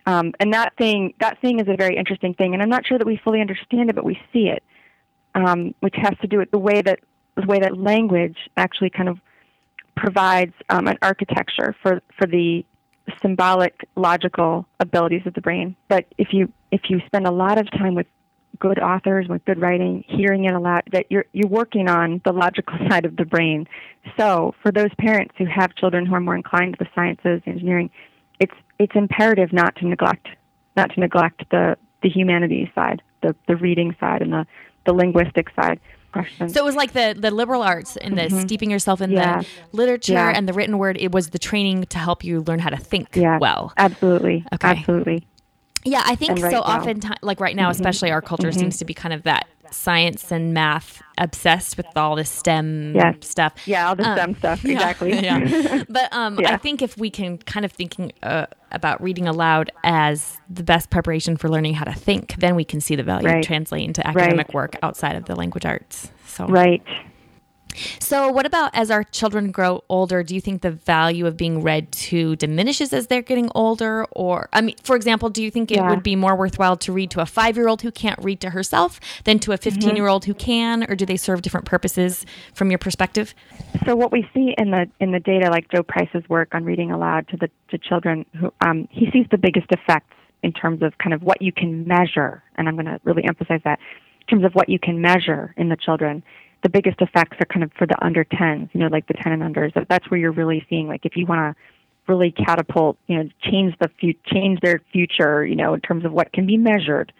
[0.10, 2.56] Um, and that thing, that thing is a very interesting thing.
[2.56, 4.64] And I'm not sure that we fully understand it, but we see it,
[5.36, 7.00] um, which has to do with the way that,
[7.36, 9.20] the way that language actually kind of
[9.96, 12.66] provides um, an architecture for, for the
[13.22, 15.76] symbolic logical abilities of the brain.
[15.90, 18.08] But if you if you spend a lot of time with
[18.60, 22.32] good authors with good writing, hearing it a lot, that you're you're working on the
[22.32, 23.68] logical side of the brain.
[24.18, 27.90] So for those parents who have children who are more inclined to the sciences, engineering,
[28.40, 30.28] it's it's imperative not to neglect
[30.76, 34.48] not to neglect the the humanities side, the the reading side, and the
[34.86, 35.80] the linguistic side.
[36.12, 36.54] Questions.
[36.54, 39.18] So it was like the the liberal arts and the steeping yourself in Mm-hmm.
[39.18, 39.42] Yeah.
[39.42, 40.32] the literature Yeah.
[40.36, 40.98] and the written word.
[41.00, 43.74] It was the training to help you learn how to think yeah, well.
[43.78, 44.70] absolutely, Okay.
[44.70, 45.28] absolutely.
[45.86, 46.50] Yeah, I think right so.
[46.50, 46.62] now.
[46.62, 47.00] Mm-hmm.
[47.00, 50.52] Often, like right now, especially our culture seems to be kind of that science and
[50.54, 53.16] math obsessed with all this STEM Yes.
[53.22, 53.54] stuff.
[53.66, 55.20] Yeah, all the Um, STEM stuff, yeah, exactly.
[55.20, 55.84] yeah.
[55.90, 60.40] But um, I think if we can kind of thinking uh, about reading aloud as
[60.50, 63.44] the best preparation for learning how to think, then we can see the value Right.
[63.44, 64.54] translate into academic Right.
[64.56, 66.12] work outside of the language arts.
[66.26, 66.82] So, Right.
[68.00, 70.24] So what about as our children grow older?
[70.24, 74.06] Do you think the value of being read to diminishes as they're getting older?
[74.12, 75.90] Or, I mean, for example, do you think it Yeah.
[75.90, 78.50] would be more worthwhile to read to a five year old who can't read to
[78.52, 79.76] herself than to a Mm-hmm.
[79.82, 80.84] 15 year old who can?
[80.90, 83.34] Or do they serve different purposes from your perspective?
[83.86, 86.92] So what we see in the in the data, like Joe Price's work on reading
[86.92, 90.98] aloud to the to children, who um, he sees the biggest effects in terms of
[90.98, 93.78] kind of what you can measure, and I'm going to really emphasize that
[94.22, 96.24] in terms of what you can measure in the children.
[96.64, 99.32] The biggest effects are kind of for the under 10s, you know, like the 10
[99.32, 99.74] and unders.
[99.74, 101.62] That- That's where you're really seeing, like, if you want to
[102.12, 106.12] really catapult, you know, change the fu- change their future, you know, in terms of
[106.12, 107.14] what can be measured.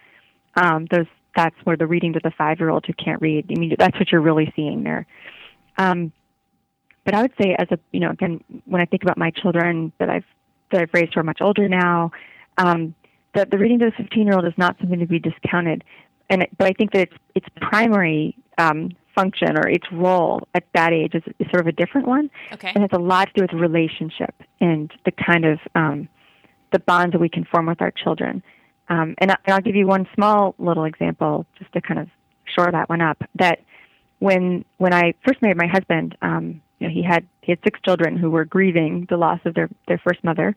[0.56, 3.46] Um, those that's where the reading to the five year old who can't read.
[3.56, 5.06] I mean, that's what you're really seeing there.
[5.78, 6.12] Um,
[7.06, 9.92] but I would say, as a you know, again, when I think about my children
[10.00, 10.26] that I've
[10.72, 12.12] that I've raised who are much older now,
[12.58, 12.94] um,
[13.36, 15.84] that the reading to the 15 year old is not something to be discounted.
[16.30, 20.94] And but I think that its its primary um, function or its role at that
[20.94, 22.72] age is, is sort of a different one, Okay.
[22.74, 26.08] and it's a lot to do with relationship and the kind of um,
[26.72, 28.44] the bonds that we can form with our children.
[28.90, 32.08] Um, and, I, and I'll give you one small little example just to kind of
[32.56, 33.22] shore that one up.
[33.36, 33.60] That
[34.20, 37.80] when when I first married my husband, um, you know, he had he had six
[37.82, 40.56] children who were grieving the loss of their their first mother,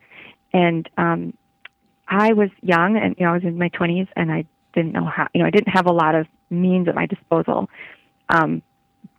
[0.51, 1.33] and um,
[2.07, 5.05] I was young and you know I was in my twenties and I didn't know
[5.05, 7.69] how you know I didn't have a lot of means at my disposal.
[8.33, 8.61] Um,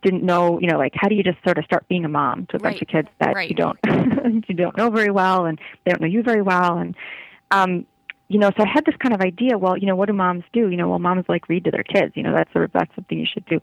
[0.01, 2.45] didn't know you know like how do you just sort of start being a mom
[2.47, 3.49] to a bunch of kids that Right.
[3.49, 3.79] you don't
[4.47, 6.95] you don't know very well and they don't know you very well and
[7.51, 7.85] um
[8.27, 10.43] you know so I had this kind of idea well you know what do moms
[10.53, 12.71] do you know well moms like read to their kids you know that's sort of
[12.73, 13.59] that's something you should do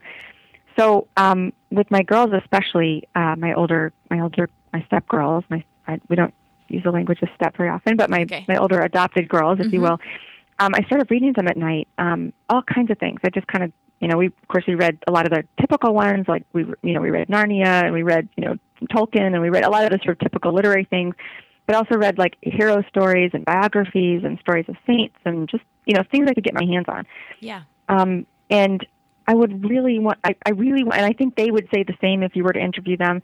[0.77, 5.63] so um with my girls especially uh my older my older my step girls my
[5.87, 6.33] I, we don't
[6.69, 8.45] use the language of step very often but my Okay.
[8.47, 9.83] my older adopted girls if you Mhm.
[9.83, 9.99] will
[10.59, 13.63] um I started reading them at night um all kinds of things I just kind
[13.65, 13.71] of
[14.03, 16.61] you know we of course we read a lot of the typical ones like we
[16.81, 18.55] you know we read Narnia and we read you know
[18.93, 21.15] Tolkien and we read a lot of the sort of typical literary things
[21.65, 25.93] but also read like hero stories and biographies and stories of saints and just you
[25.95, 27.05] know things I could get my hands on
[27.39, 27.61] Yeah.
[27.89, 28.85] um, and
[29.25, 31.95] I would really want, I, I really want, and I think they would say the
[32.01, 33.21] same if you were to interview them.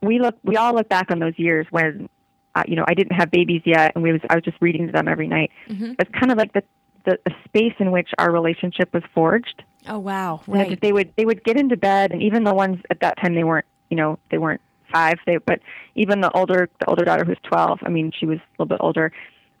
[0.00, 2.08] We look, we all look back on those years when,
[2.54, 4.86] uh, you know, I didn't have babies yet, and we was, I was just reading
[4.86, 5.50] to them every night.
[5.68, 5.96] Mhm.
[5.98, 6.62] It's kind of like the,
[7.04, 9.62] the, the space in which our relationship was forged.
[9.88, 10.42] Oh wow.
[10.46, 10.80] Right.
[10.80, 13.44] They would, they would get into bed, and even the ones at that time they
[13.44, 14.60] weren't, you know, they weren't
[14.92, 15.18] five.
[15.26, 15.60] They, but
[15.94, 17.80] even the older, the older daughter who's twelve.
[17.82, 19.12] I mean, she was a little bit older.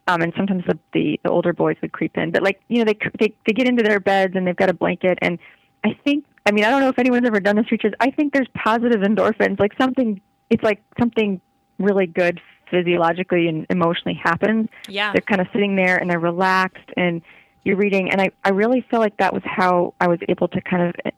[0.06, 2.84] Um, and sometimes the, the the older boys would creep in, but like you know,
[2.84, 5.38] they they they get into their beds and they've got a blanket, and
[5.84, 7.94] I think, I mean, I don't know if anyone's ever done this research.
[8.00, 11.40] I think there's positive endorphins, like something, it's like something
[11.78, 14.68] really good physiologically and emotionally happens.
[14.88, 15.12] Yeah.
[15.12, 17.20] They're kind of sitting there and they're relaxed and
[17.64, 18.10] you're reading.
[18.10, 21.12] And I, I really feel like that was how I was able to kind of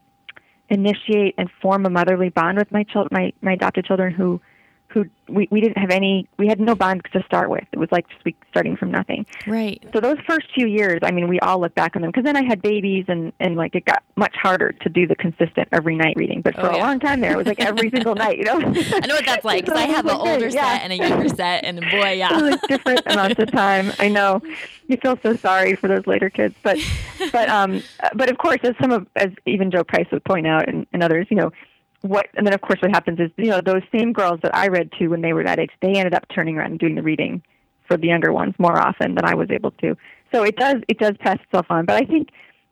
[0.68, 4.40] initiate and form a motherly bond with my children, my, my adopted children who,
[4.96, 7.64] who we, we didn't have any, we had no bond to start with.
[7.70, 9.26] It was like just we starting from nothing.
[9.46, 9.84] Right.
[9.92, 12.34] So those first few years, I mean, we all look back on them because then
[12.36, 15.96] I had babies and and like it got much harder to do the consistent every
[15.96, 16.40] night reading.
[16.40, 18.38] But for Oh, a long time there, it was like every single night.
[18.38, 20.72] You know, I know what that's like because I So have an older yeah.
[20.78, 22.40] set and a younger set, and boy, yeah.
[22.40, 23.92] was different amounts of time.
[23.98, 24.40] I know.
[24.88, 26.78] You feel so sorry for those later kids, but
[27.32, 27.82] but um
[28.14, 31.02] but of course, as some of as even Joe Price would point out and, and
[31.02, 31.52] others, you know,
[32.02, 34.68] what and then of course what happens is you know those same girls that I
[34.68, 37.02] read to when they were that age, they ended up turning around and doing the
[37.02, 37.42] reading
[37.88, 39.96] for the younger ones more often than I was able to.
[40.32, 41.86] So it does it does pass itself on.
[41.86, 42.28] But I think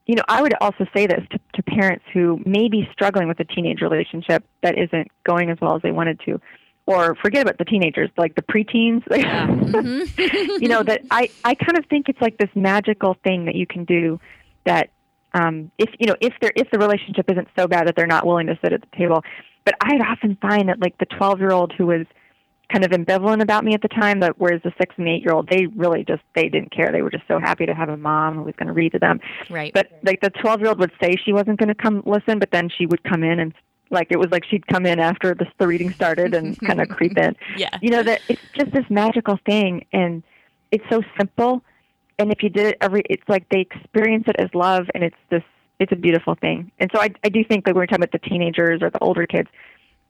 [0.07, 3.41] you know I would also say this to, to parents who may be struggling with
[3.41, 6.41] a teenage relationship that isn't going as well as they wanted to.
[6.87, 9.03] Or forget about the teenagers, like the preteens.
[9.11, 9.47] Yeah.
[9.47, 10.61] Mhm.
[10.61, 13.67] you know that I I kind of think it's like this magical thing that you
[13.67, 14.21] can do
[14.67, 14.91] that
[15.35, 18.27] um if you know if there if the relationship isn't so bad that they're not
[18.27, 19.23] willing to sit at the table
[19.65, 22.07] but I'd often find that like the 12 year old who was
[22.73, 25.33] kind of ambivalent about me at the time that whereas the 6 and 8 year
[25.33, 27.97] old they really just they didn't care they were just so happy to have a
[27.97, 29.21] mom who was going to read to them
[29.51, 29.73] Right.
[29.75, 32.51] but like the 12 year old would say she wasn't going to come listen but
[32.51, 33.53] then she would come in and
[33.91, 36.89] like it was like she'd come in after the, the reading started and kind of
[36.97, 37.69] creep in yeah.
[37.83, 40.23] you know that it's just this magical thing and
[40.71, 41.63] it's so simple
[42.19, 45.17] and if you did it every it's like they experience it as love and it's
[45.31, 45.43] this
[45.81, 46.71] it's a beautiful thing.
[46.79, 48.99] And so i i do think like when we're talking about the teenagers or the
[49.01, 49.49] older kids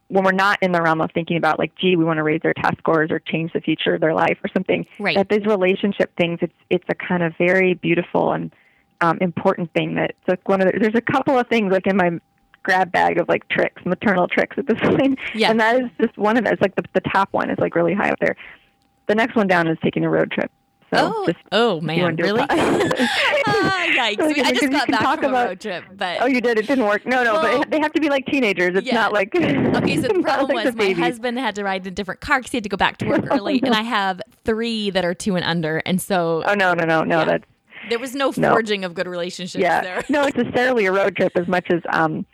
[0.09, 2.41] when we're not in the realm of thinking about like gee we want to raise
[2.43, 5.17] their test scores or change the future of their life or something Right.
[5.17, 8.53] that these relationship things it's it's a kind of very beautiful and
[9.01, 11.87] um important thing that it's like one of the, there's a couple of things like
[11.87, 12.11] in my
[12.63, 15.19] grab bag of like tricks maternal tricks at this point.
[15.35, 15.51] Yeah.
[15.51, 16.53] and that is just one of it.
[16.55, 18.37] It's like the, the top one is like really high up there.
[19.07, 20.51] The next one down is taking a road trip
[20.95, 22.41] so Oh, just oh man, wanna do a really?
[22.51, 24.17] ah, yikes!
[24.17, 26.67] So I just got back from about- a road trip, but oh you did it
[26.67, 28.95] didn't work no no Well- but they have to be like teenagers it's Yeah.
[28.95, 31.89] not like Okay, so the problem like was the my husband had to ride in
[31.93, 33.75] a different car because he had to go back to work Oh, early, and.
[33.75, 37.19] I have three that are two and under, and so oh no no no no
[37.21, 37.25] Yeah.
[37.25, 37.45] that's
[37.91, 38.51] there was no No.
[38.53, 40.05] forging of good relationships yeah there.
[40.09, 42.25] no it's necessarily a road trip as much as um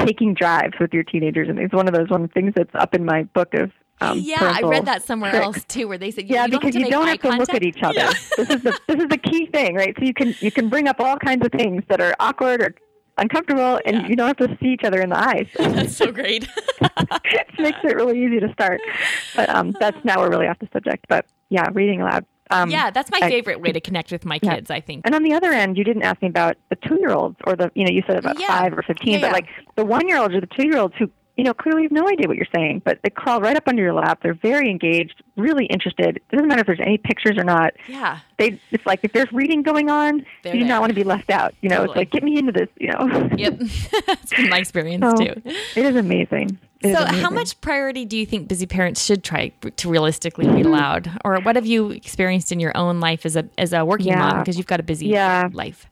[0.00, 3.04] taking drives with your teenagers and it's one of those one things that's up in
[3.04, 3.70] my book of
[4.00, 5.44] um yeah, I read that somewhere tricks.
[5.44, 7.20] else too, where they said you, yeah, you don't because have to you don't have
[7.20, 7.94] to look at each other.
[8.00, 8.12] Yeah.
[8.36, 9.94] this is the this is the key thing, right?
[9.98, 12.74] So you can you can bring up all kinds of things that are awkward or
[13.18, 14.08] uncomfortable, and Yeah.
[14.08, 15.46] you don't have to see each other in the eyes.
[15.58, 16.48] That's so great.
[16.80, 18.80] it makes it really easy to start.
[19.36, 21.06] But um, that's now we're really off the subject.
[21.08, 22.26] But yeah, reading aloud.
[22.50, 24.56] Um, yeah, that's my I- favorite way to connect with my Yeah.
[24.56, 25.02] kids, I think.
[25.06, 27.84] And on the other end, you didn't ask me about the two-year-olds or the you
[27.84, 28.48] know you said about Yeah.
[28.48, 29.32] five or fifteen, Yeah, but yeah.
[29.32, 32.36] like the one-year-olds or the two-year-olds who you know clearly you have no idea what
[32.36, 34.20] you're saying, but they crawl right up under your lap.
[34.22, 36.16] They're very engaged, really interested.
[36.16, 37.72] It doesn't matter if there's any pictures or not.
[37.88, 38.20] Yeah.
[38.38, 40.74] They it's like if there's reading going on, They're you do there.
[40.74, 41.54] not want to be left out.
[41.60, 41.90] You know, Totally.
[41.92, 42.68] it's like get me into this.
[42.78, 43.30] You know.
[43.36, 43.58] Yep.
[44.06, 45.42] That's been my experience So, too.
[45.44, 46.58] It is amazing.
[46.82, 47.34] It is So, how amazing.
[47.34, 51.56] much priority do you think busy parents should try to realistically read aloud, or what
[51.56, 54.18] have you experienced in your own life as a as a working Yeah.
[54.18, 55.48] mom because you've got a busy Yeah.
[55.52, 55.86] life?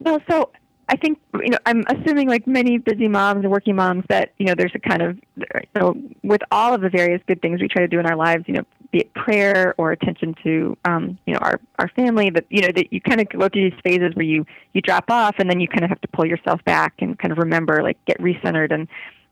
[0.00, 0.50] Well, so
[0.88, 4.46] I think you know I'm assuming like many busy moms and working moms that you
[4.46, 5.44] know there's a kind of you
[5.76, 8.44] know with all of the various good things we try to do in our lives,
[8.46, 12.44] you know, be it prayer or attention to um, you know our our family, that
[12.50, 15.36] you know that you kind of go through these phases where you you drop off
[15.38, 17.96] and then you kind of have to pull yourself back and kind of remember like
[18.04, 18.72] get recentered.
[18.72, 18.86] And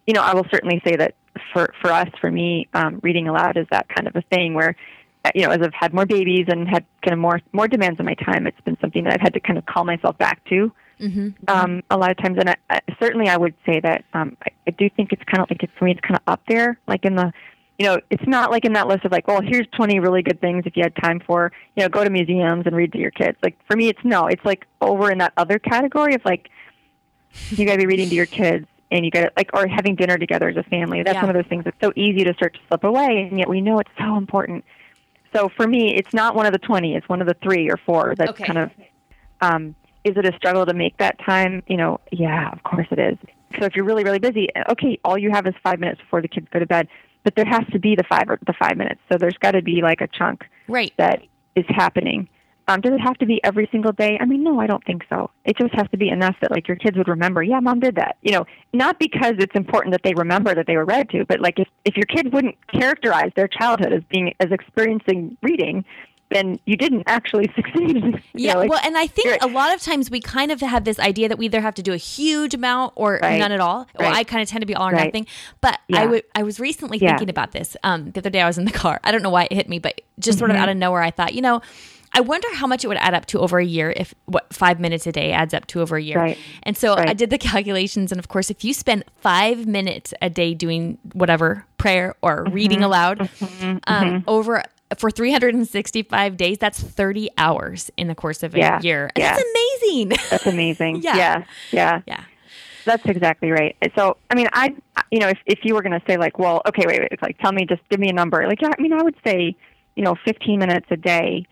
[0.07, 1.15] you know I will certainly say that
[1.53, 4.75] for for us for me um, reading aloud is that kind of a thing where
[5.35, 8.07] you know, as I've had more babies and had kind of more more demands on
[8.07, 10.73] my time, it's been something that I've had to kind of call myself back to
[11.01, 11.29] Mm-hmm.
[11.49, 12.37] um, a lot of times.
[12.39, 15.43] And I, I, certainly, I would say that um, I, I do think it's kind
[15.43, 15.93] of like it's for me.
[15.93, 17.33] It's kind of up there, like in the,
[17.79, 20.41] you know, it's not like in that list of like, well, here's 20 really good
[20.41, 23.11] things if you had time for, you know, go to museums and read to your
[23.11, 23.37] kids.
[23.43, 26.49] Like for me, it's no, it's like over in that other category of like,
[27.51, 28.67] you got to be reading to your kids.
[28.91, 31.03] And you got to like, or having dinner together as a family.
[31.03, 31.23] That's Yeah.
[31.25, 33.63] one of those things that's so easy to start to slip away, and yet we
[33.63, 34.67] know it's so important.
[35.35, 37.79] So for me, it's not one of the 20, it's one of the three or
[37.87, 38.45] four that's Okay.
[38.45, 38.71] kind of,
[39.41, 39.75] um,
[40.05, 41.63] is it a struggle to make that time?
[41.67, 43.17] You know, yeah, of course it is.
[43.59, 46.29] So if you're really, really busy, okay, all you have is five minutes before the
[46.29, 46.89] kids go to bed,
[47.25, 49.01] but there has to be the five or the five minutes.
[49.11, 50.93] So there's got to be like a chunk Right.
[50.97, 51.23] that
[51.55, 52.29] is happening.
[52.69, 54.17] Um, does it have to be every single day?
[54.21, 55.31] I mean, no, I don't think so.
[55.45, 57.43] It just has to be enough that like your kids would remember.
[57.43, 58.17] Yeah, mom did that.
[58.23, 61.41] You know, not because it's important that they remember that they were read to, but
[61.41, 65.85] like if if your kids wouldn't characterize their childhood as being as experiencing reading,
[66.35, 68.23] then you didn't actually succeed.
[68.35, 70.85] Yeah, know, like- well, and I think a lot of times we kind of have
[70.85, 73.39] this idea that we either have to do a huge amount or Right.
[73.39, 73.87] none at all.
[73.99, 74.19] Well, Right.
[74.19, 75.07] I kind of tend to be all or Right.
[75.07, 75.27] nothing.
[75.61, 76.05] But I Yeah.
[76.07, 77.11] would I was recently Yeah.
[77.11, 77.77] thinking about this.
[77.85, 79.01] Um, the other day I was in the car.
[79.05, 80.63] I don't know why it hit me, but just sort of Mm-hmm.
[80.63, 81.61] out of nowhere, I thought, you know.
[82.15, 84.79] I wonder how much it would add up to over a year if what five
[84.79, 86.19] minutes a day adds up to over a year.
[86.19, 86.39] Right.
[86.63, 90.29] And so I did the calculations, and of course, if you spend five minutes a
[90.29, 92.55] day doing whatever prayer or Mm-hmm.
[92.55, 93.31] reading aloud
[93.87, 94.63] um, over
[94.99, 98.81] for 365 days, that's 30 hours in the course of a Yeah.
[98.83, 99.11] year.
[99.15, 99.37] And Yeah.
[99.37, 99.45] That's
[99.83, 100.09] amazing.
[100.31, 100.97] That's amazing.
[101.03, 101.17] Yeah.
[101.17, 102.01] yeah, yeah.
[102.07, 102.25] yeah.
[102.85, 103.77] That's exactly right.
[103.97, 104.75] So, I mean, I,
[105.13, 107.39] you know, if if you were going to say like, well, okay, wait, wait, like,
[107.39, 108.45] tell me, just give me a number.
[108.49, 109.55] Like, yeah, I mean, I would say,
[109.95, 111.45] you know, 15 minutes a day.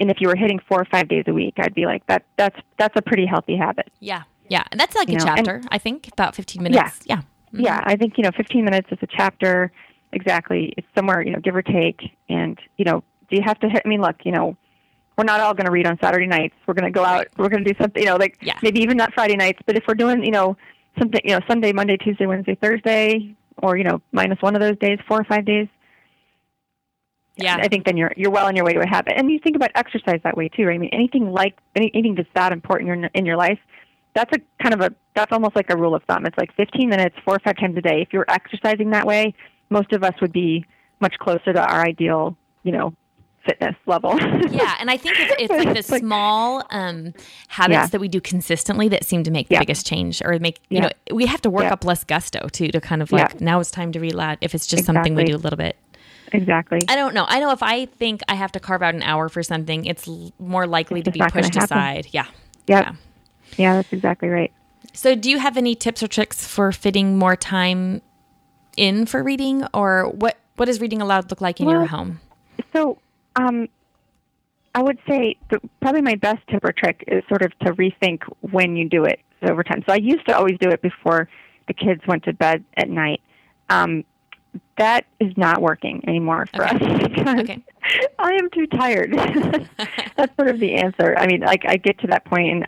[0.00, 2.24] And if you were hitting four or five days a week, I'd be like, that
[2.36, 3.88] that's that's a pretty healthy habit.
[4.00, 4.22] Yeah.
[4.48, 4.64] Yeah.
[4.70, 7.00] And that's like You a know, and- chapter, I think, about 15 minutes.
[7.04, 7.20] Yeah.
[7.52, 7.88] Yeah, mm-hmm.
[7.88, 9.70] I think you know, 15 minutes is a chapter.
[10.12, 12.00] Exactly, it's somewhere you know, give or take.
[12.28, 13.82] And you know, do you have to hit?
[13.84, 14.56] I mean, look, you know,
[15.16, 16.54] we're not all going to read on Saturday nights.
[16.66, 17.26] We're going to go out.
[17.36, 18.02] We're going to do something.
[18.02, 18.58] You know, like Yeah.
[18.62, 19.60] maybe even not Friday nights.
[19.66, 20.56] But if we're doing, you know,
[20.98, 24.78] something, you know, Sunday, Monday, Tuesday, Wednesday, Thursday, or you know, minus one of those
[24.78, 25.68] days, four or five days.
[27.36, 27.56] Yeah.
[27.60, 29.14] I think then you're you're well on your way to a habit.
[29.16, 30.74] And you think about exercise that way too, right?
[30.74, 33.58] I mean, anything like any, anything that's that important in your, in your life,
[34.14, 36.26] that's a kind of a that's almost like a rule of thumb.
[36.26, 38.02] It's like 15 minutes, four or five times a day.
[38.02, 39.34] If you're exercising that way,
[39.70, 40.64] most of us would be
[41.00, 42.92] much closer to our ideal, you know,
[43.46, 44.18] fitness level.
[44.50, 47.14] yeah, and I think it's, it's like the small um,
[47.48, 47.86] habits Yeah.
[47.86, 49.60] that we do consistently that seem to make the Yeah.
[49.60, 50.82] biggest change, or make you Yeah.
[50.82, 53.70] know we have to work up less gusto too to kind of like now it's
[53.70, 54.38] time to read loud.
[54.40, 55.76] If it's just something we do a little bit,
[56.32, 56.80] exactly.
[56.88, 57.24] I don't know.
[57.28, 60.06] I know if I think I have to carve out an hour for something, it's
[60.08, 62.08] l- more likely to be pushed aside.
[62.10, 62.26] Yeah.
[62.66, 62.84] Yep.
[62.84, 62.92] Yeah.
[63.56, 64.52] Yeah, that's exactly right.
[64.92, 68.02] So, do you have any tips or tricks for fitting more time
[68.78, 70.38] in for reading, or what?
[70.56, 72.20] What does reading aloud look like in your home?
[72.72, 72.98] So,
[73.36, 73.68] um,
[74.74, 78.22] I would say the, probably my best tip or trick is sort of to rethink
[78.40, 79.84] when you do it over time.
[79.86, 81.28] So I used to always do it before
[81.68, 83.20] the kids went to bed at night.
[83.70, 84.04] Um,
[84.78, 86.76] that is not working anymore for Okay.
[86.94, 87.62] us because Okay.
[88.18, 89.12] I am too tired.
[90.16, 91.16] That's sort of the answer.
[91.16, 92.66] I mean, like I get to that point and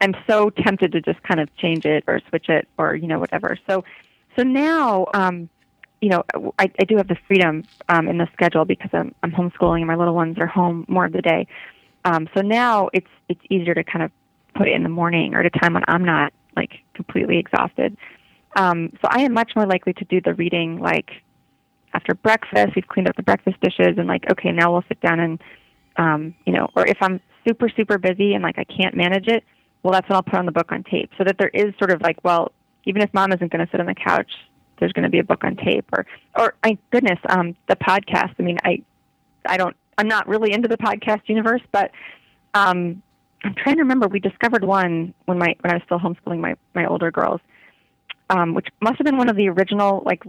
[0.00, 3.18] I'm so tempted to just kind of change it or switch it or you know
[3.18, 3.58] whatever.
[3.68, 3.84] So,
[4.36, 5.48] so now, um,
[6.00, 6.24] you know,
[6.58, 9.86] I, I do have the freedom um, in the schedule because I'm, I'm homeschooling and
[9.86, 11.46] my little ones are home more of the day.
[12.04, 14.12] Um, so now it's it's easier to kind of
[14.54, 17.96] put it in the morning or at a time when I'm not like completely exhausted.
[18.54, 21.10] Um, so I am much more likely to do the reading like
[21.94, 22.76] after breakfast.
[22.76, 25.42] We've cleaned up the breakfast dishes and like okay, now we'll sit down and
[25.96, 29.42] um, you know, or if I'm super super busy and like I can't manage it,
[29.82, 31.90] well, that's when I'll put on the book on tape, so that there is sort
[31.90, 32.52] of like, well,
[32.86, 34.30] even if mom isn't going to sit on the couch,
[34.78, 36.06] there's going to be a book on tape, or,
[36.38, 38.34] or, my goodness, um, the podcast.
[38.38, 38.82] I mean, I,
[39.46, 41.90] I don't, I'm not really into the podcast universe, but,
[42.54, 43.02] um,
[43.44, 44.08] I'm trying to remember.
[44.08, 47.40] We discovered one when my when I was still homeschooling my my older girls,
[48.30, 50.24] um, which must have been one of the original like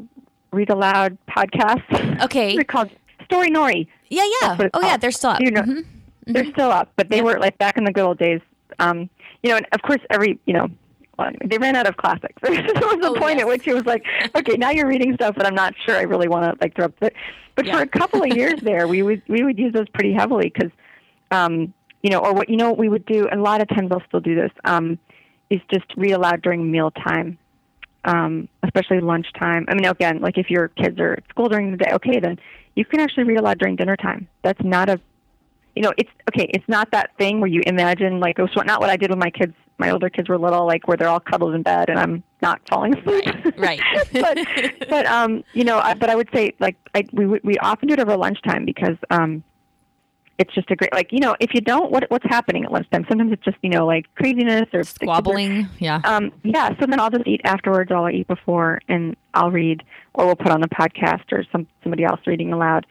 [0.52, 2.22] read aloud podcasts.
[2.24, 2.54] Okay.
[2.56, 2.92] They're called
[3.24, 3.90] Storynory.
[4.10, 4.30] Yeah, yeah.
[4.50, 5.40] That's what it's Oh, yeah, they're still up.
[5.42, 5.86] You know, Mhm.
[6.28, 7.24] they're still up, but they Yeah.
[7.24, 8.42] were like back in the good old days.
[8.78, 9.10] Um,
[9.42, 10.68] you know, and of course, every you know,
[11.18, 12.36] well, they ran out of classics.
[12.42, 13.42] there was a Oh, point yes.
[13.42, 14.04] at which it was like,
[14.36, 16.86] okay, now you're reading stuff that I'm not sure I really want to like throw
[16.86, 16.94] up.
[17.00, 17.14] But,
[17.56, 17.78] but Yeah.
[17.78, 20.72] for a couple of years there, we would we would use those pretty heavily because,
[21.32, 23.28] um, you know, or what you know what we would do.
[23.32, 24.52] A lot of times I'll still do this.
[24.66, 25.00] Um,
[25.50, 27.38] is just read aloud during mealtime.
[28.06, 29.66] Um, especially lunchtime.
[29.68, 32.38] I mean, again, like if your kids are at school during the day, okay, then
[32.76, 34.28] you can actually read aloud during dinner time.
[34.44, 35.00] That's not a
[35.78, 36.50] you know, it's okay.
[36.54, 39.20] It's not that thing where you imagine like it was not what I did when
[39.20, 42.00] my kids, my older kids were little, like where they're all cuddled in bed and
[42.00, 43.26] I'm not falling asleep.
[43.58, 43.82] Right, right.
[44.14, 44.38] but
[44.90, 47.94] but um, you know, I, but I would say like I we we often do
[47.94, 49.44] it over lunchtime because um,
[50.40, 53.06] it's just a great like you know if you don't what what's happening at lunchtime
[53.10, 55.68] sometimes it's just you know like craziness or the kids are- Squabbling.
[55.80, 56.02] Yeah.
[56.04, 59.84] um, yeah, so then I'll just eat afterwards, or I'll eat before, and I'll read,
[60.14, 62.86] or we'll put on the podcast, or some somebody else reading aloud.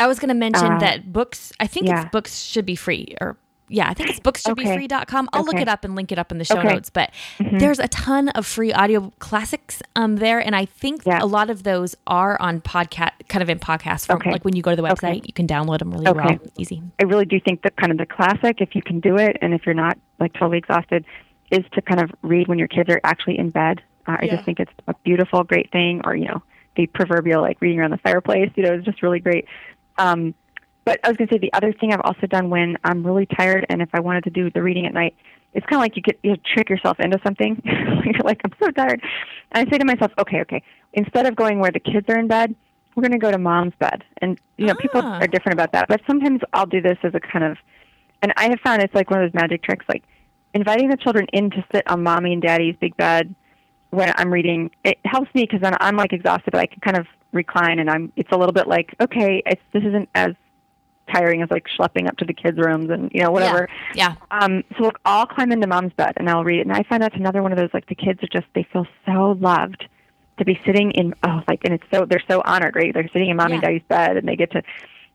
[0.00, 2.02] I was going to mention Uh, that books, I think yeah.
[2.02, 3.36] it's books should be free or
[3.68, 5.30] yeah, I think it's books should be bookshouldbefree.com.
[5.32, 6.66] I'll look it up and link it up in the show Okay.
[6.68, 6.74] Mm-hmm.
[6.74, 7.10] notes, but
[7.58, 11.20] there's a ton of free audio classics um there and I think Yeah.
[11.22, 14.18] a lot of those are on podcast kind of in podcast form.
[14.18, 14.32] Okay.
[14.32, 15.22] Like when you go to the website, Okay.
[15.24, 16.36] you can download them really Okay.
[16.38, 16.82] well, easy.
[17.00, 19.54] I really do think that kind of the classic, if you can do it, and
[19.54, 21.04] if you're not like totally exhausted,
[21.50, 23.80] is to kind of read when your kids are actually in bed.
[24.06, 24.32] Uh, I Yeah.
[24.34, 26.42] just think it's a beautiful, great thing, or you know,
[26.76, 28.50] the proverbial like reading around the fireplace.
[28.56, 29.46] You know, it's just really great.
[29.98, 30.34] Um,
[30.84, 33.26] but I was going to say the other thing I've also done when I'm really
[33.26, 35.14] tired, and if I wanted to do the reading at night,
[35.54, 37.60] it's kind of like you get you trick yourself into something.
[37.64, 39.00] you're like, I'm so tired,
[39.52, 42.26] and I say to myself, okay, okay, instead of going where the kids are in
[42.28, 42.54] bed,
[42.94, 44.04] we're going to go to mom's bed.
[44.18, 45.18] And you know, people Ah.
[45.20, 47.56] are different about that, but sometimes I'll do this as a kind of,
[48.22, 50.02] and I have found it's like one of those magic tricks, like
[50.54, 53.34] inviting the children in to sit on mommy and daddy's big bed
[53.90, 54.70] when I'm reading.
[54.84, 57.90] It helps me because then I'm like exhausted, but I can kind of recline, and
[57.90, 58.12] I'm.
[58.16, 60.32] It's a little bit like, okay, it's this isn't as
[61.12, 63.68] tiring as like schlepping up to the kids' rooms and you know whatever.
[63.94, 64.14] Yeah.
[64.30, 66.66] Um, so look, I'll climb into mom's bed and I'll read it.
[66.66, 68.86] And I find that's another one of those like the kids are just they feel
[69.04, 69.86] so loved
[70.38, 72.94] to be sitting in oh like and it's so they're so honored, right?
[72.94, 73.68] They're sitting in mommy and Yeah.
[73.68, 74.62] daddy's bed and they get to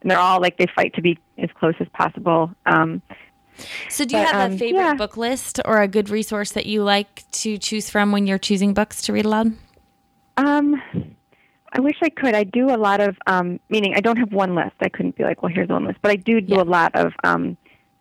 [0.02, 2.52] and they're all like they fight to be as close as possible.
[2.68, 3.02] Um,
[3.90, 4.94] So do you But, have a um, favorite yeah.
[4.94, 8.74] book list or a good resource that you like to choose from when you're choosing
[8.76, 9.54] books to read aloud?
[10.38, 10.80] um,
[11.74, 12.34] I wish I could.
[12.36, 14.76] I do a lot of um, meaning I don't have one list.
[14.82, 16.62] I couldn't be like, well, here's one list, but I do do Yeah.
[16.62, 17.58] a lot of um,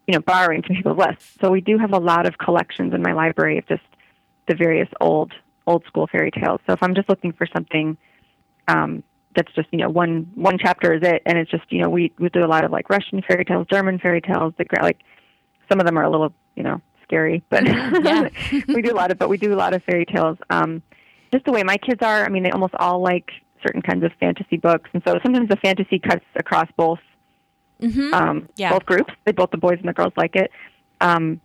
[0.07, 1.37] you know borrowing from people's lists.
[1.41, 3.83] So we do have a lot of collections in my library of just
[4.49, 5.33] the various old
[5.67, 6.61] old school fairy tales.
[6.67, 7.97] So if I'm just looking for something
[8.69, 9.03] um,
[9.37, 12.13] that's just you know one one chapter is it, and it's just you know we
[12.19, 14.55] we do a lot of like Russian fairy tales, German fairy tales.
[14.59, 14.99] The like
[15.71, 17.65] some of them are a little you know scary, but
[18.69, 20.39] we do a lot of but we do a lot of fairy tales.
[20.49, 20.83] Um,
[21.33, 22.25] just the way my kids are.
[22.25, 23.31] I mean, they almost all like
[23.63, 26.99] certain kinds of fantasy books, and so sometimes the fantasy cuts across both
[27.81, 28.13] Mm-hmm.
[28.13, 28.73] um, Yeah.
[28.73, 29.15] both groups.
[29.25, 30.51] They both the boys and the girls like it.
[31.01, 31.41] Um,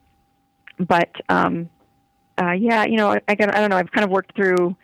[0.79, 1.69] but um,
[2.41, 3.77] uh, yeah, you know, I, I, I don't know.
[3.77, 4.75] I've kind of worked through.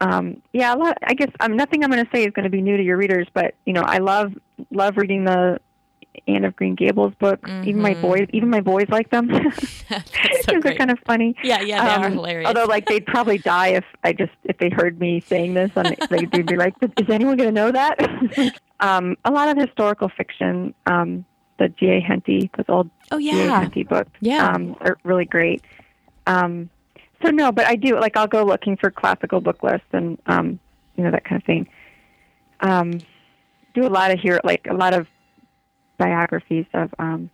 [0.00, 0.96] Um, yeah, a lot.
[1.06, 2.96] I guess um, nothing I'm going to say is going to be new to your
[2.96, 4.32] readers, but you know, I love
[4.70, 5.60] love reading the
[6.28, 7.48] Anne of Green Gables books.
[7.64, 8.02] Even my Mhm.
[8.02, 9.28] boys, even my boys like them
[10.42, 11.34] so they're kind of funny.
[11.42, 12.46] yeah, yeah, they are Um, hilarious.
[12.48, 15.96] Although, like, they'd probably die if I just if they heard me saying this, and
[16.10, 17.96] they'd they'd be like, "Is anyone going to know that?"
[18.80, 20.74] um, a lot of historical fiction.
[20.86, 21.24] Um,
[21.58, 22.00] the G.A.
[22.00, 23.44] Henty, those old oh G.A.
[23.46, 23.60] yeah.
[23.60, 24.48] Henty books, Yeah.
[24.50, 25.62] um, are really great.
[26.26, 26.70] Um,
[27.22, 30.58] so no, but I do like I'll go looking for classical book lists and um,
[30.96, 31.68] you know that kind of thing.
[32.60, 32.98] Um,
[33.74, 35.06] do a lot of here, like a lot of
[36.04, 37.30] biographies of um,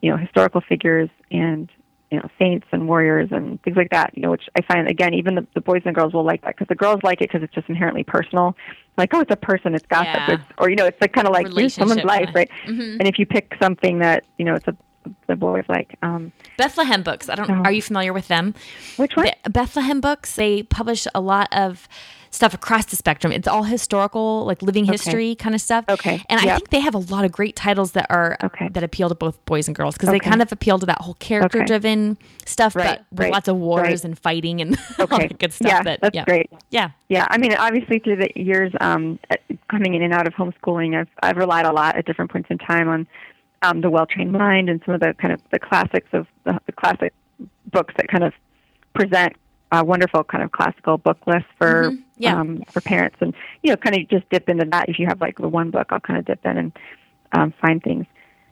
[0.00, 1.68] you know historical figures and
[2.10, 4.08] you know saints and warriors and things like that.
[4.16, 6.54] You know, which I find again, even the, the boys and girls will like that
[6.56, 8.56] because the girls like it because it's just inherently personal.
[8.98, 10.34] Like, oh, it's a person, it's gossip, Yeah.
[10.34, 12.50] it's, or you know, it's like kind of like someone's life, right?
[12.66, 12.98] Mhm.
[12.98, 14.76] And if you pick something that you know, it's a
[15.28, 15.96] the boys like.
[16.02, 17.28] Um, Bethlehem books.
[17.30, 17.48] I don't.
[17.48, 17.62] No.
[17.64, 18.54] Are you familiar with them?
[18.96, 19.26] which one?
[19.26, 20.36] Be- Bethlehem books.
[20.36, 21.88] They publish a lot of
[22.30, 23.32] stuff across the spectrum.
[23.32, 25.84] It's all historical, like living history kind of stuff.
[25.88, 26.22] Okay.
[26.28, 28.68] And I think they have a lot of great titles that are Okay.
[28.68, 31.14] that appeal to both boys and girls because they kind of appeal to that whole
[31.14, 32.16] character driven
[32.46, 34.04] stuff, Right, but with right, lots of wars right.
[34.04, 35.68] and fighting and all that good stuff.
[35.70, 36.24] Yeah, that, that's yeah.
[36.24, 36.50] great.
[36.70, 36.90] Yeah.
[37.08, 39.36] Yeah, I mean, obviously through the years um, uh,
[39.68, 42.58] coming in and out of homeschooling, I've I've relied a lot at different points in
[42.58, 43.06] time on
[43.62, 46.58] um, the Well Trained Mind and some of the kind of the classics of the,
[46.66, 47.12] the classic
[47.72, 48.32] books that kind of
[48.94, 49.34] present
[49.72, 52.02] a wonderful kind of classical book list for Mhm.
[52.18, 52.38] Yeah.
[52.40, 54.88] um, for parents, and you know, kind of just dip into that.
[54.88, 56.72] If you have like the one book, I'll kind of dip in and
[57.32, 58.06] um, find things.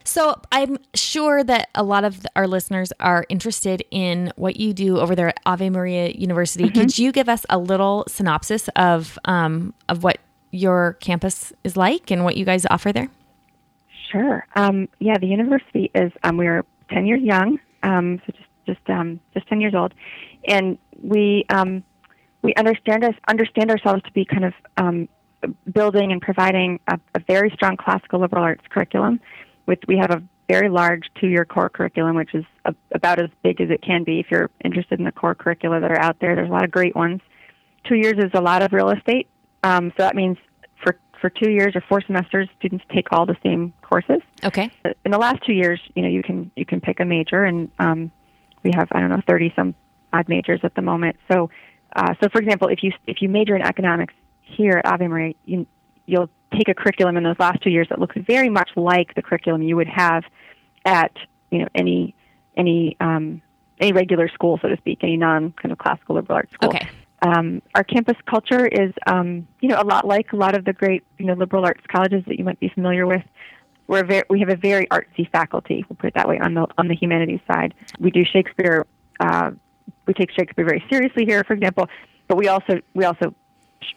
[0.05, 4.97] So I'm sure that a lot of our listeners are interested in what you do
[4.97, 6.63] over there at Ave Maria University.
[6.65, 6.79] Mm-hmm.
[6.79, 10.17] Could you give us a little synopsis of um, of what
[10.51, 13.09] your campus is like and what you guys offer there?
[14.11, 14.47] Sure.
[14.55, 18.89] Um, yeah, the university is um, we are ten years young, um, so just just
[18.89, 19.93] um, just ten years old,
[20.47, 21.83] and we um,
[22.41, 25.09] we understand us understand ourselves to be kind of um,
[25.71, 29.19] building and providing a, a very strong classical liberal arts curriculum.
[29.65, 33.61] With we have a very large two-year core curriculum, which is a, about as big
[33.61, 34.19] as it can be.
[34.19, 36.71] If you're interested in the core curricula that are out there, there's a lot of
[36.71, 37.21] great ones.
[37.87, 39.27] Two years is a lot of real estate,
[39.63, 40.37] um, so that means
[40.83, 44.71] for for two years or four semesters, students take all the same courses Okay.
[45.05, 47.69] in the last two years, you know, you can you can pick a major, and
[47.79, 48.11] um,
[48.63, 49.75] we have I don't know thirty some
[50.13, 51.17] odd majors at the moment.
[51.31, 51.49] So,
[51.95, 55.33] uh, so for example, if you if you major in economics here at Ave Maria,
[55.45, 55.65] you,
[56.05, 59.21] you'll take a curriculum in those last two years that looks very much like the
[59.21, 60.23] curriculum you would have
[60.85, 61.11] at
[61.51, 62.15] you know any
[62.57, 63.41] any um,
[63.79, 66.69] any regular school, so to speak, any non kind of classical liberal arts school.
[66.69, 66.87] Okay.
[67.21, 70.71] Um, our campus culture is, um, you know, a lot like a lot of the
[70.71, 73.23] great, you know, liberal arts colleges that you might be familiar with.
[73.87, 75.83] We're very, we have a very artsy faculty.
[75.89, 77.73] We'll put it that way on the on the humanities side.
[77.99, 78.85] We do Shakespeare.
[79.19, 79.51] Uh,
[80.09, 81.87] we take Shakespeare very seriously here, for example.
[82.27, 83.33] But we also we also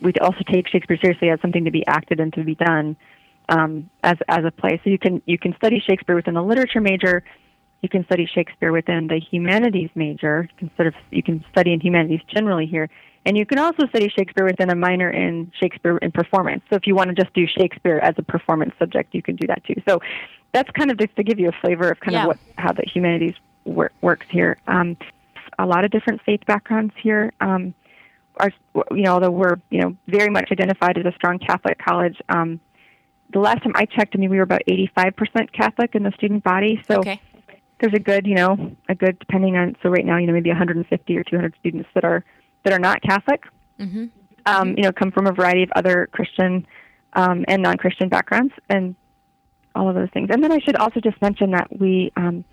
[0.01, 2.97] we also take Shakespeare seriously as something to be acted and to be done
[3.49, 4.81] um, as as a play.
[4.85, 7.25] So you can you can study Shakespeare within the literature major.
[7.81, 10.49] You can study Shakespeare within the humanities major.
[10.53, 12.89] You can sort of you can study in humanities generally here,
[13.27, 16.63] and you can also study Shakespeare within a minor in Shakespeare in performance.
[16.71, 19.47] So if you want to just do Shakespeare as a performance subject, you can do
[19.49, 19.75] that too.
[19.89, 20.01] So
[20.53, 22.23] that's kind of just to give you a flavor of kind Yeah.
[22.23, 23.35] of what how the humanities
[23.65, 24.59] wor- works here.
[24.69, 24.97] Um,
[25.59, 27.33] a lot of different faith backgrounds here.
[27.41, 27.75] Um,
[28.39, 28.51] our,
[28.93, 32.61] you know, although we're you know very much identified as a strong Catholic college, um,
[33.33, 36.45] the last time I checked, I mean, we were about 85% Catholic in the student
[36.45, 36.83] body.
[36.89, 37.21] So Okay.
[37.81, 39.77] there's a good, you know, a good depending on.
[39.83, 42.25] So right now, you know, maybe 150 or 200 students that are
[42.65, 43.45] that are not Catholic.
[43.79, 44.07] Mm-hmm.
[44.45, 46.67] Um, you know, come from a variety of other Christian
[47.15, 48.97] um, and non-Christian backgrounds, and
[49.75, 50.29] all of those things.
[50.33, 52.45] And then I should also just mention that we um,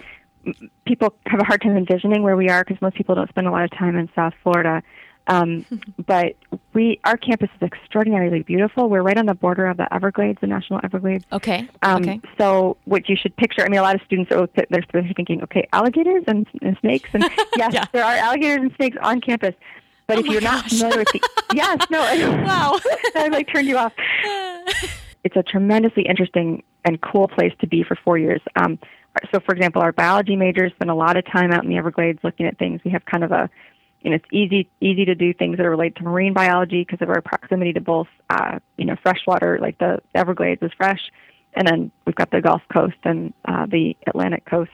[0.86, 3.52] people have a hard time envisioning where we are because most people don't spend a
[3.52, 4.82] lot of time in South Florida.
[5.28, 5.66] Um,
[6.08, 6.36] but
[6.74, 8.90] we, our campus is extraordinarily beautiful.
[8.90, 11.26] We're right on the border of the Everglades, the National Everglades.
[11.32, 11.68] Okay.
[11.84, 12.22] Um, okay.
[12.38, 15.44] So what you should picture, I mean, a lot of students are they're, they're thinking,
[15.44, 17.24] okay, alligators and, and snakes, and
[17.58, 17.86] yes, Yeah.
[17.92, 19.54] there are alligators and snakes on campus.
[20.08, 21.22] But Oh if you're not familiar with the,
[21.54, 22.00] yes, no,
[22.44, 22.80] Wow.
[23.16, 23.94] I like turned you off.
[25.24, 28.42] It's a tremendously interesting and cool place to be for four years.
[28.56, 28.80] Um,
[29.34, 32.20] so, for example, our biology majors spend a lot of time out in the Everglades
[32.24, 32.82] looking at things.
[32.84, 33.50] We have kind of a
[34.02, 37.02] you know, it's easy easy to do things that are related to marine biology because
[37.02, 41.02] of our proximity to both, uh, you know, freshwater, like the Everglades is fresh,
[41.54, 44.72] and then we've got the Gulf Coast and uh, the Atlantic Coast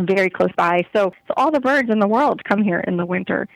[0.00, 0.84] very close by.
[0.92, 3.46] So, so all the birds in the world come here in the winter,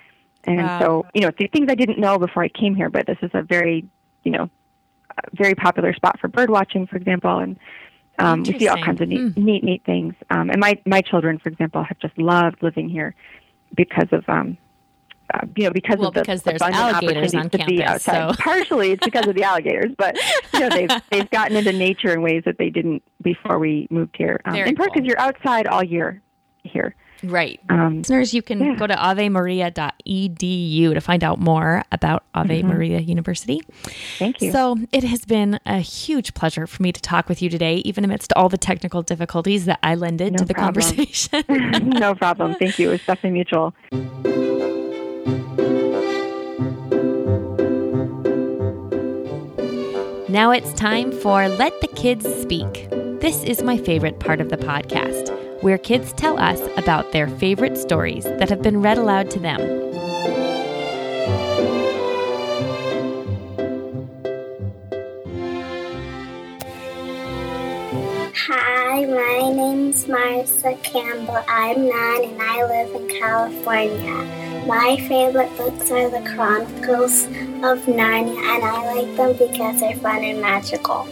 [0.45, 0.81] and Wow.
[0.81, 3.31] so you know, the things I didn't know before I came here, but this is
[3.35, 3.85] a very,
[4.23, 4.49] you know,
[5.33, 7.59] very popular spot for bird watching, for example, and
[8.19, 9.45] um, we see all kinds of neat, Hmm.
[9.45, 10.15] neat, neat things.
[10.31, 13.15] Um, and my my children, for example, have just loved living here
[13.75, 14.57] because of um,
[15.35, 18.09] uh, you know because Well, of the because there's alligators on opportunities to be campus,
[18.09, 18.35] outside.
[18.37, 20.17] so- Partially, it's because of the alligators, but
[20.55, 24.17] you know they've they've gotten into nature in ways that they didn't before we moved
[24.17, 24.41] here.
[24.45, 24.95] Um, in part cool.
[24.95, 26.21] because you're outside all year
[26.65, 26.95] here.
[27.23, 27.61] Right.
[27.69, 28.75] Um, Listeners, you can Yeah.
[28.77, 33.61] go to avemaria.edu to find out more about Ave Maria University.
[34.19, 34.53] thank you.
[34.53, 38.05] So it has been a huge pleasure for me to talk with you today, even
[38.05, 40.85] amidst all the technical difficulties that I lended No to the problem.
[40.85, 41.45] conversation.
[41.89, 42.55] no problem.
[42.55, 42.89] Thank you.
[42.89, 43.75] It was definitely mutual.
[50.31, 52.89] Now it's time for Let the Kids Speak.
[53.21, 55.29] This is my favorite part of the podcast,
[55.61, 59.61] where kids tell us about their favorite stories that have been read aloud to them.
[68.35, 71.43] Hi, my name's Marissa Campbell.
[71.49, 74.65] I'm nine and I live in California.
[74.67, 77.25] My favorite books are the Chronicles
[77.65, 81.07] of Narnia, and I like them because they're fun and magical.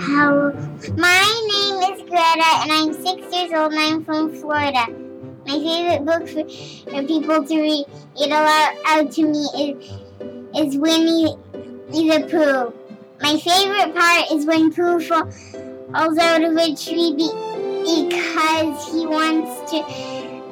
[0.00, 0.50] How?
[0.96, 4.86] My name is Greta, and I'm six years old, and I'm from Florida.
[5.46, 7.84] My favorite book for, for people to read
[8.16, 9.90] it aloud out to me is
[10.56, 11.36] is Winnie
[11.90, 12.72] the Pooh.
[13.20, 17.50] My favorite part is when Pooh falls out of a tree be-
[17.84, 19.80] because he wants to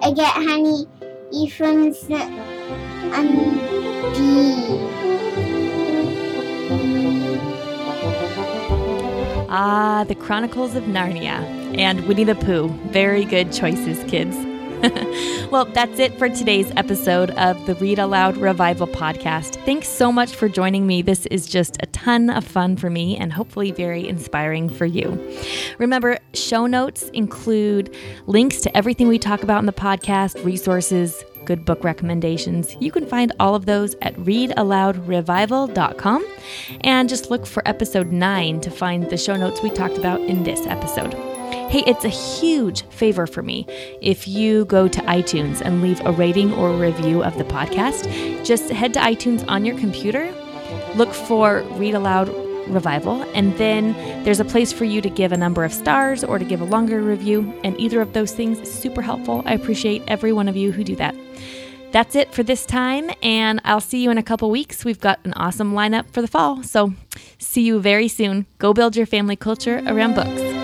[0.03, 0.84] uh, get honey
[1.49, 2.20] from the
[3.14, 3.59] um,
[4.12, 4.78] bee.
[9.51, 11.40] Ah, The Chronicles of Narnia
[11.78, 12.68] and Winnie the Pooh.
[12.90, 14.36] Very good choices, kids.
[15.51, 19.57] well, that's it for today's episode of the Read Aloud Revival podcast.
[19.64, 21.03] Thanks so much for joining me.
[21.03, 25.18] This is just a ton of fun for me and hopefully very inspiring for you.
[25.78, 27.92] Remember, show notes include
[28.26, 32.76] links to everything we talk about in the podcast, resources, good book recommendations.
[32.80, 36.26] You can find all of those at readaloudrevival.com
[36.82, 40.45] and just look for episode 9 to find the show notes we talked about in
[40.45, 41.14] this episode.
[41.70, 43.66] Hey, it's a huge favor for me
[44.01, 48.45] if you go to iTunes and leave a rating or review of the podcast.
[48.45, 50.32] Just head to iTunes on your computer,
[50.95, 52.28] look for Read Aloud
[52.68, 53.92] Revival, and then
[54.24, 56.64] there's a place for you to give a number of stars or to give a
[56.64, 57.52] longer review.
[57.64, 59.42] And either of those things is super helpful.
[59.46, 61.14] I appreciate every one of you who do that.
[61.90, 64.84] That's it for this time, and I'll see you in a couple weeks.
[64.84, 66.92] We've got an awesome lineup for the fall, so
[67.38, 68.46] see you very soon.
[68.58, 70.57] Go build your family culture around books.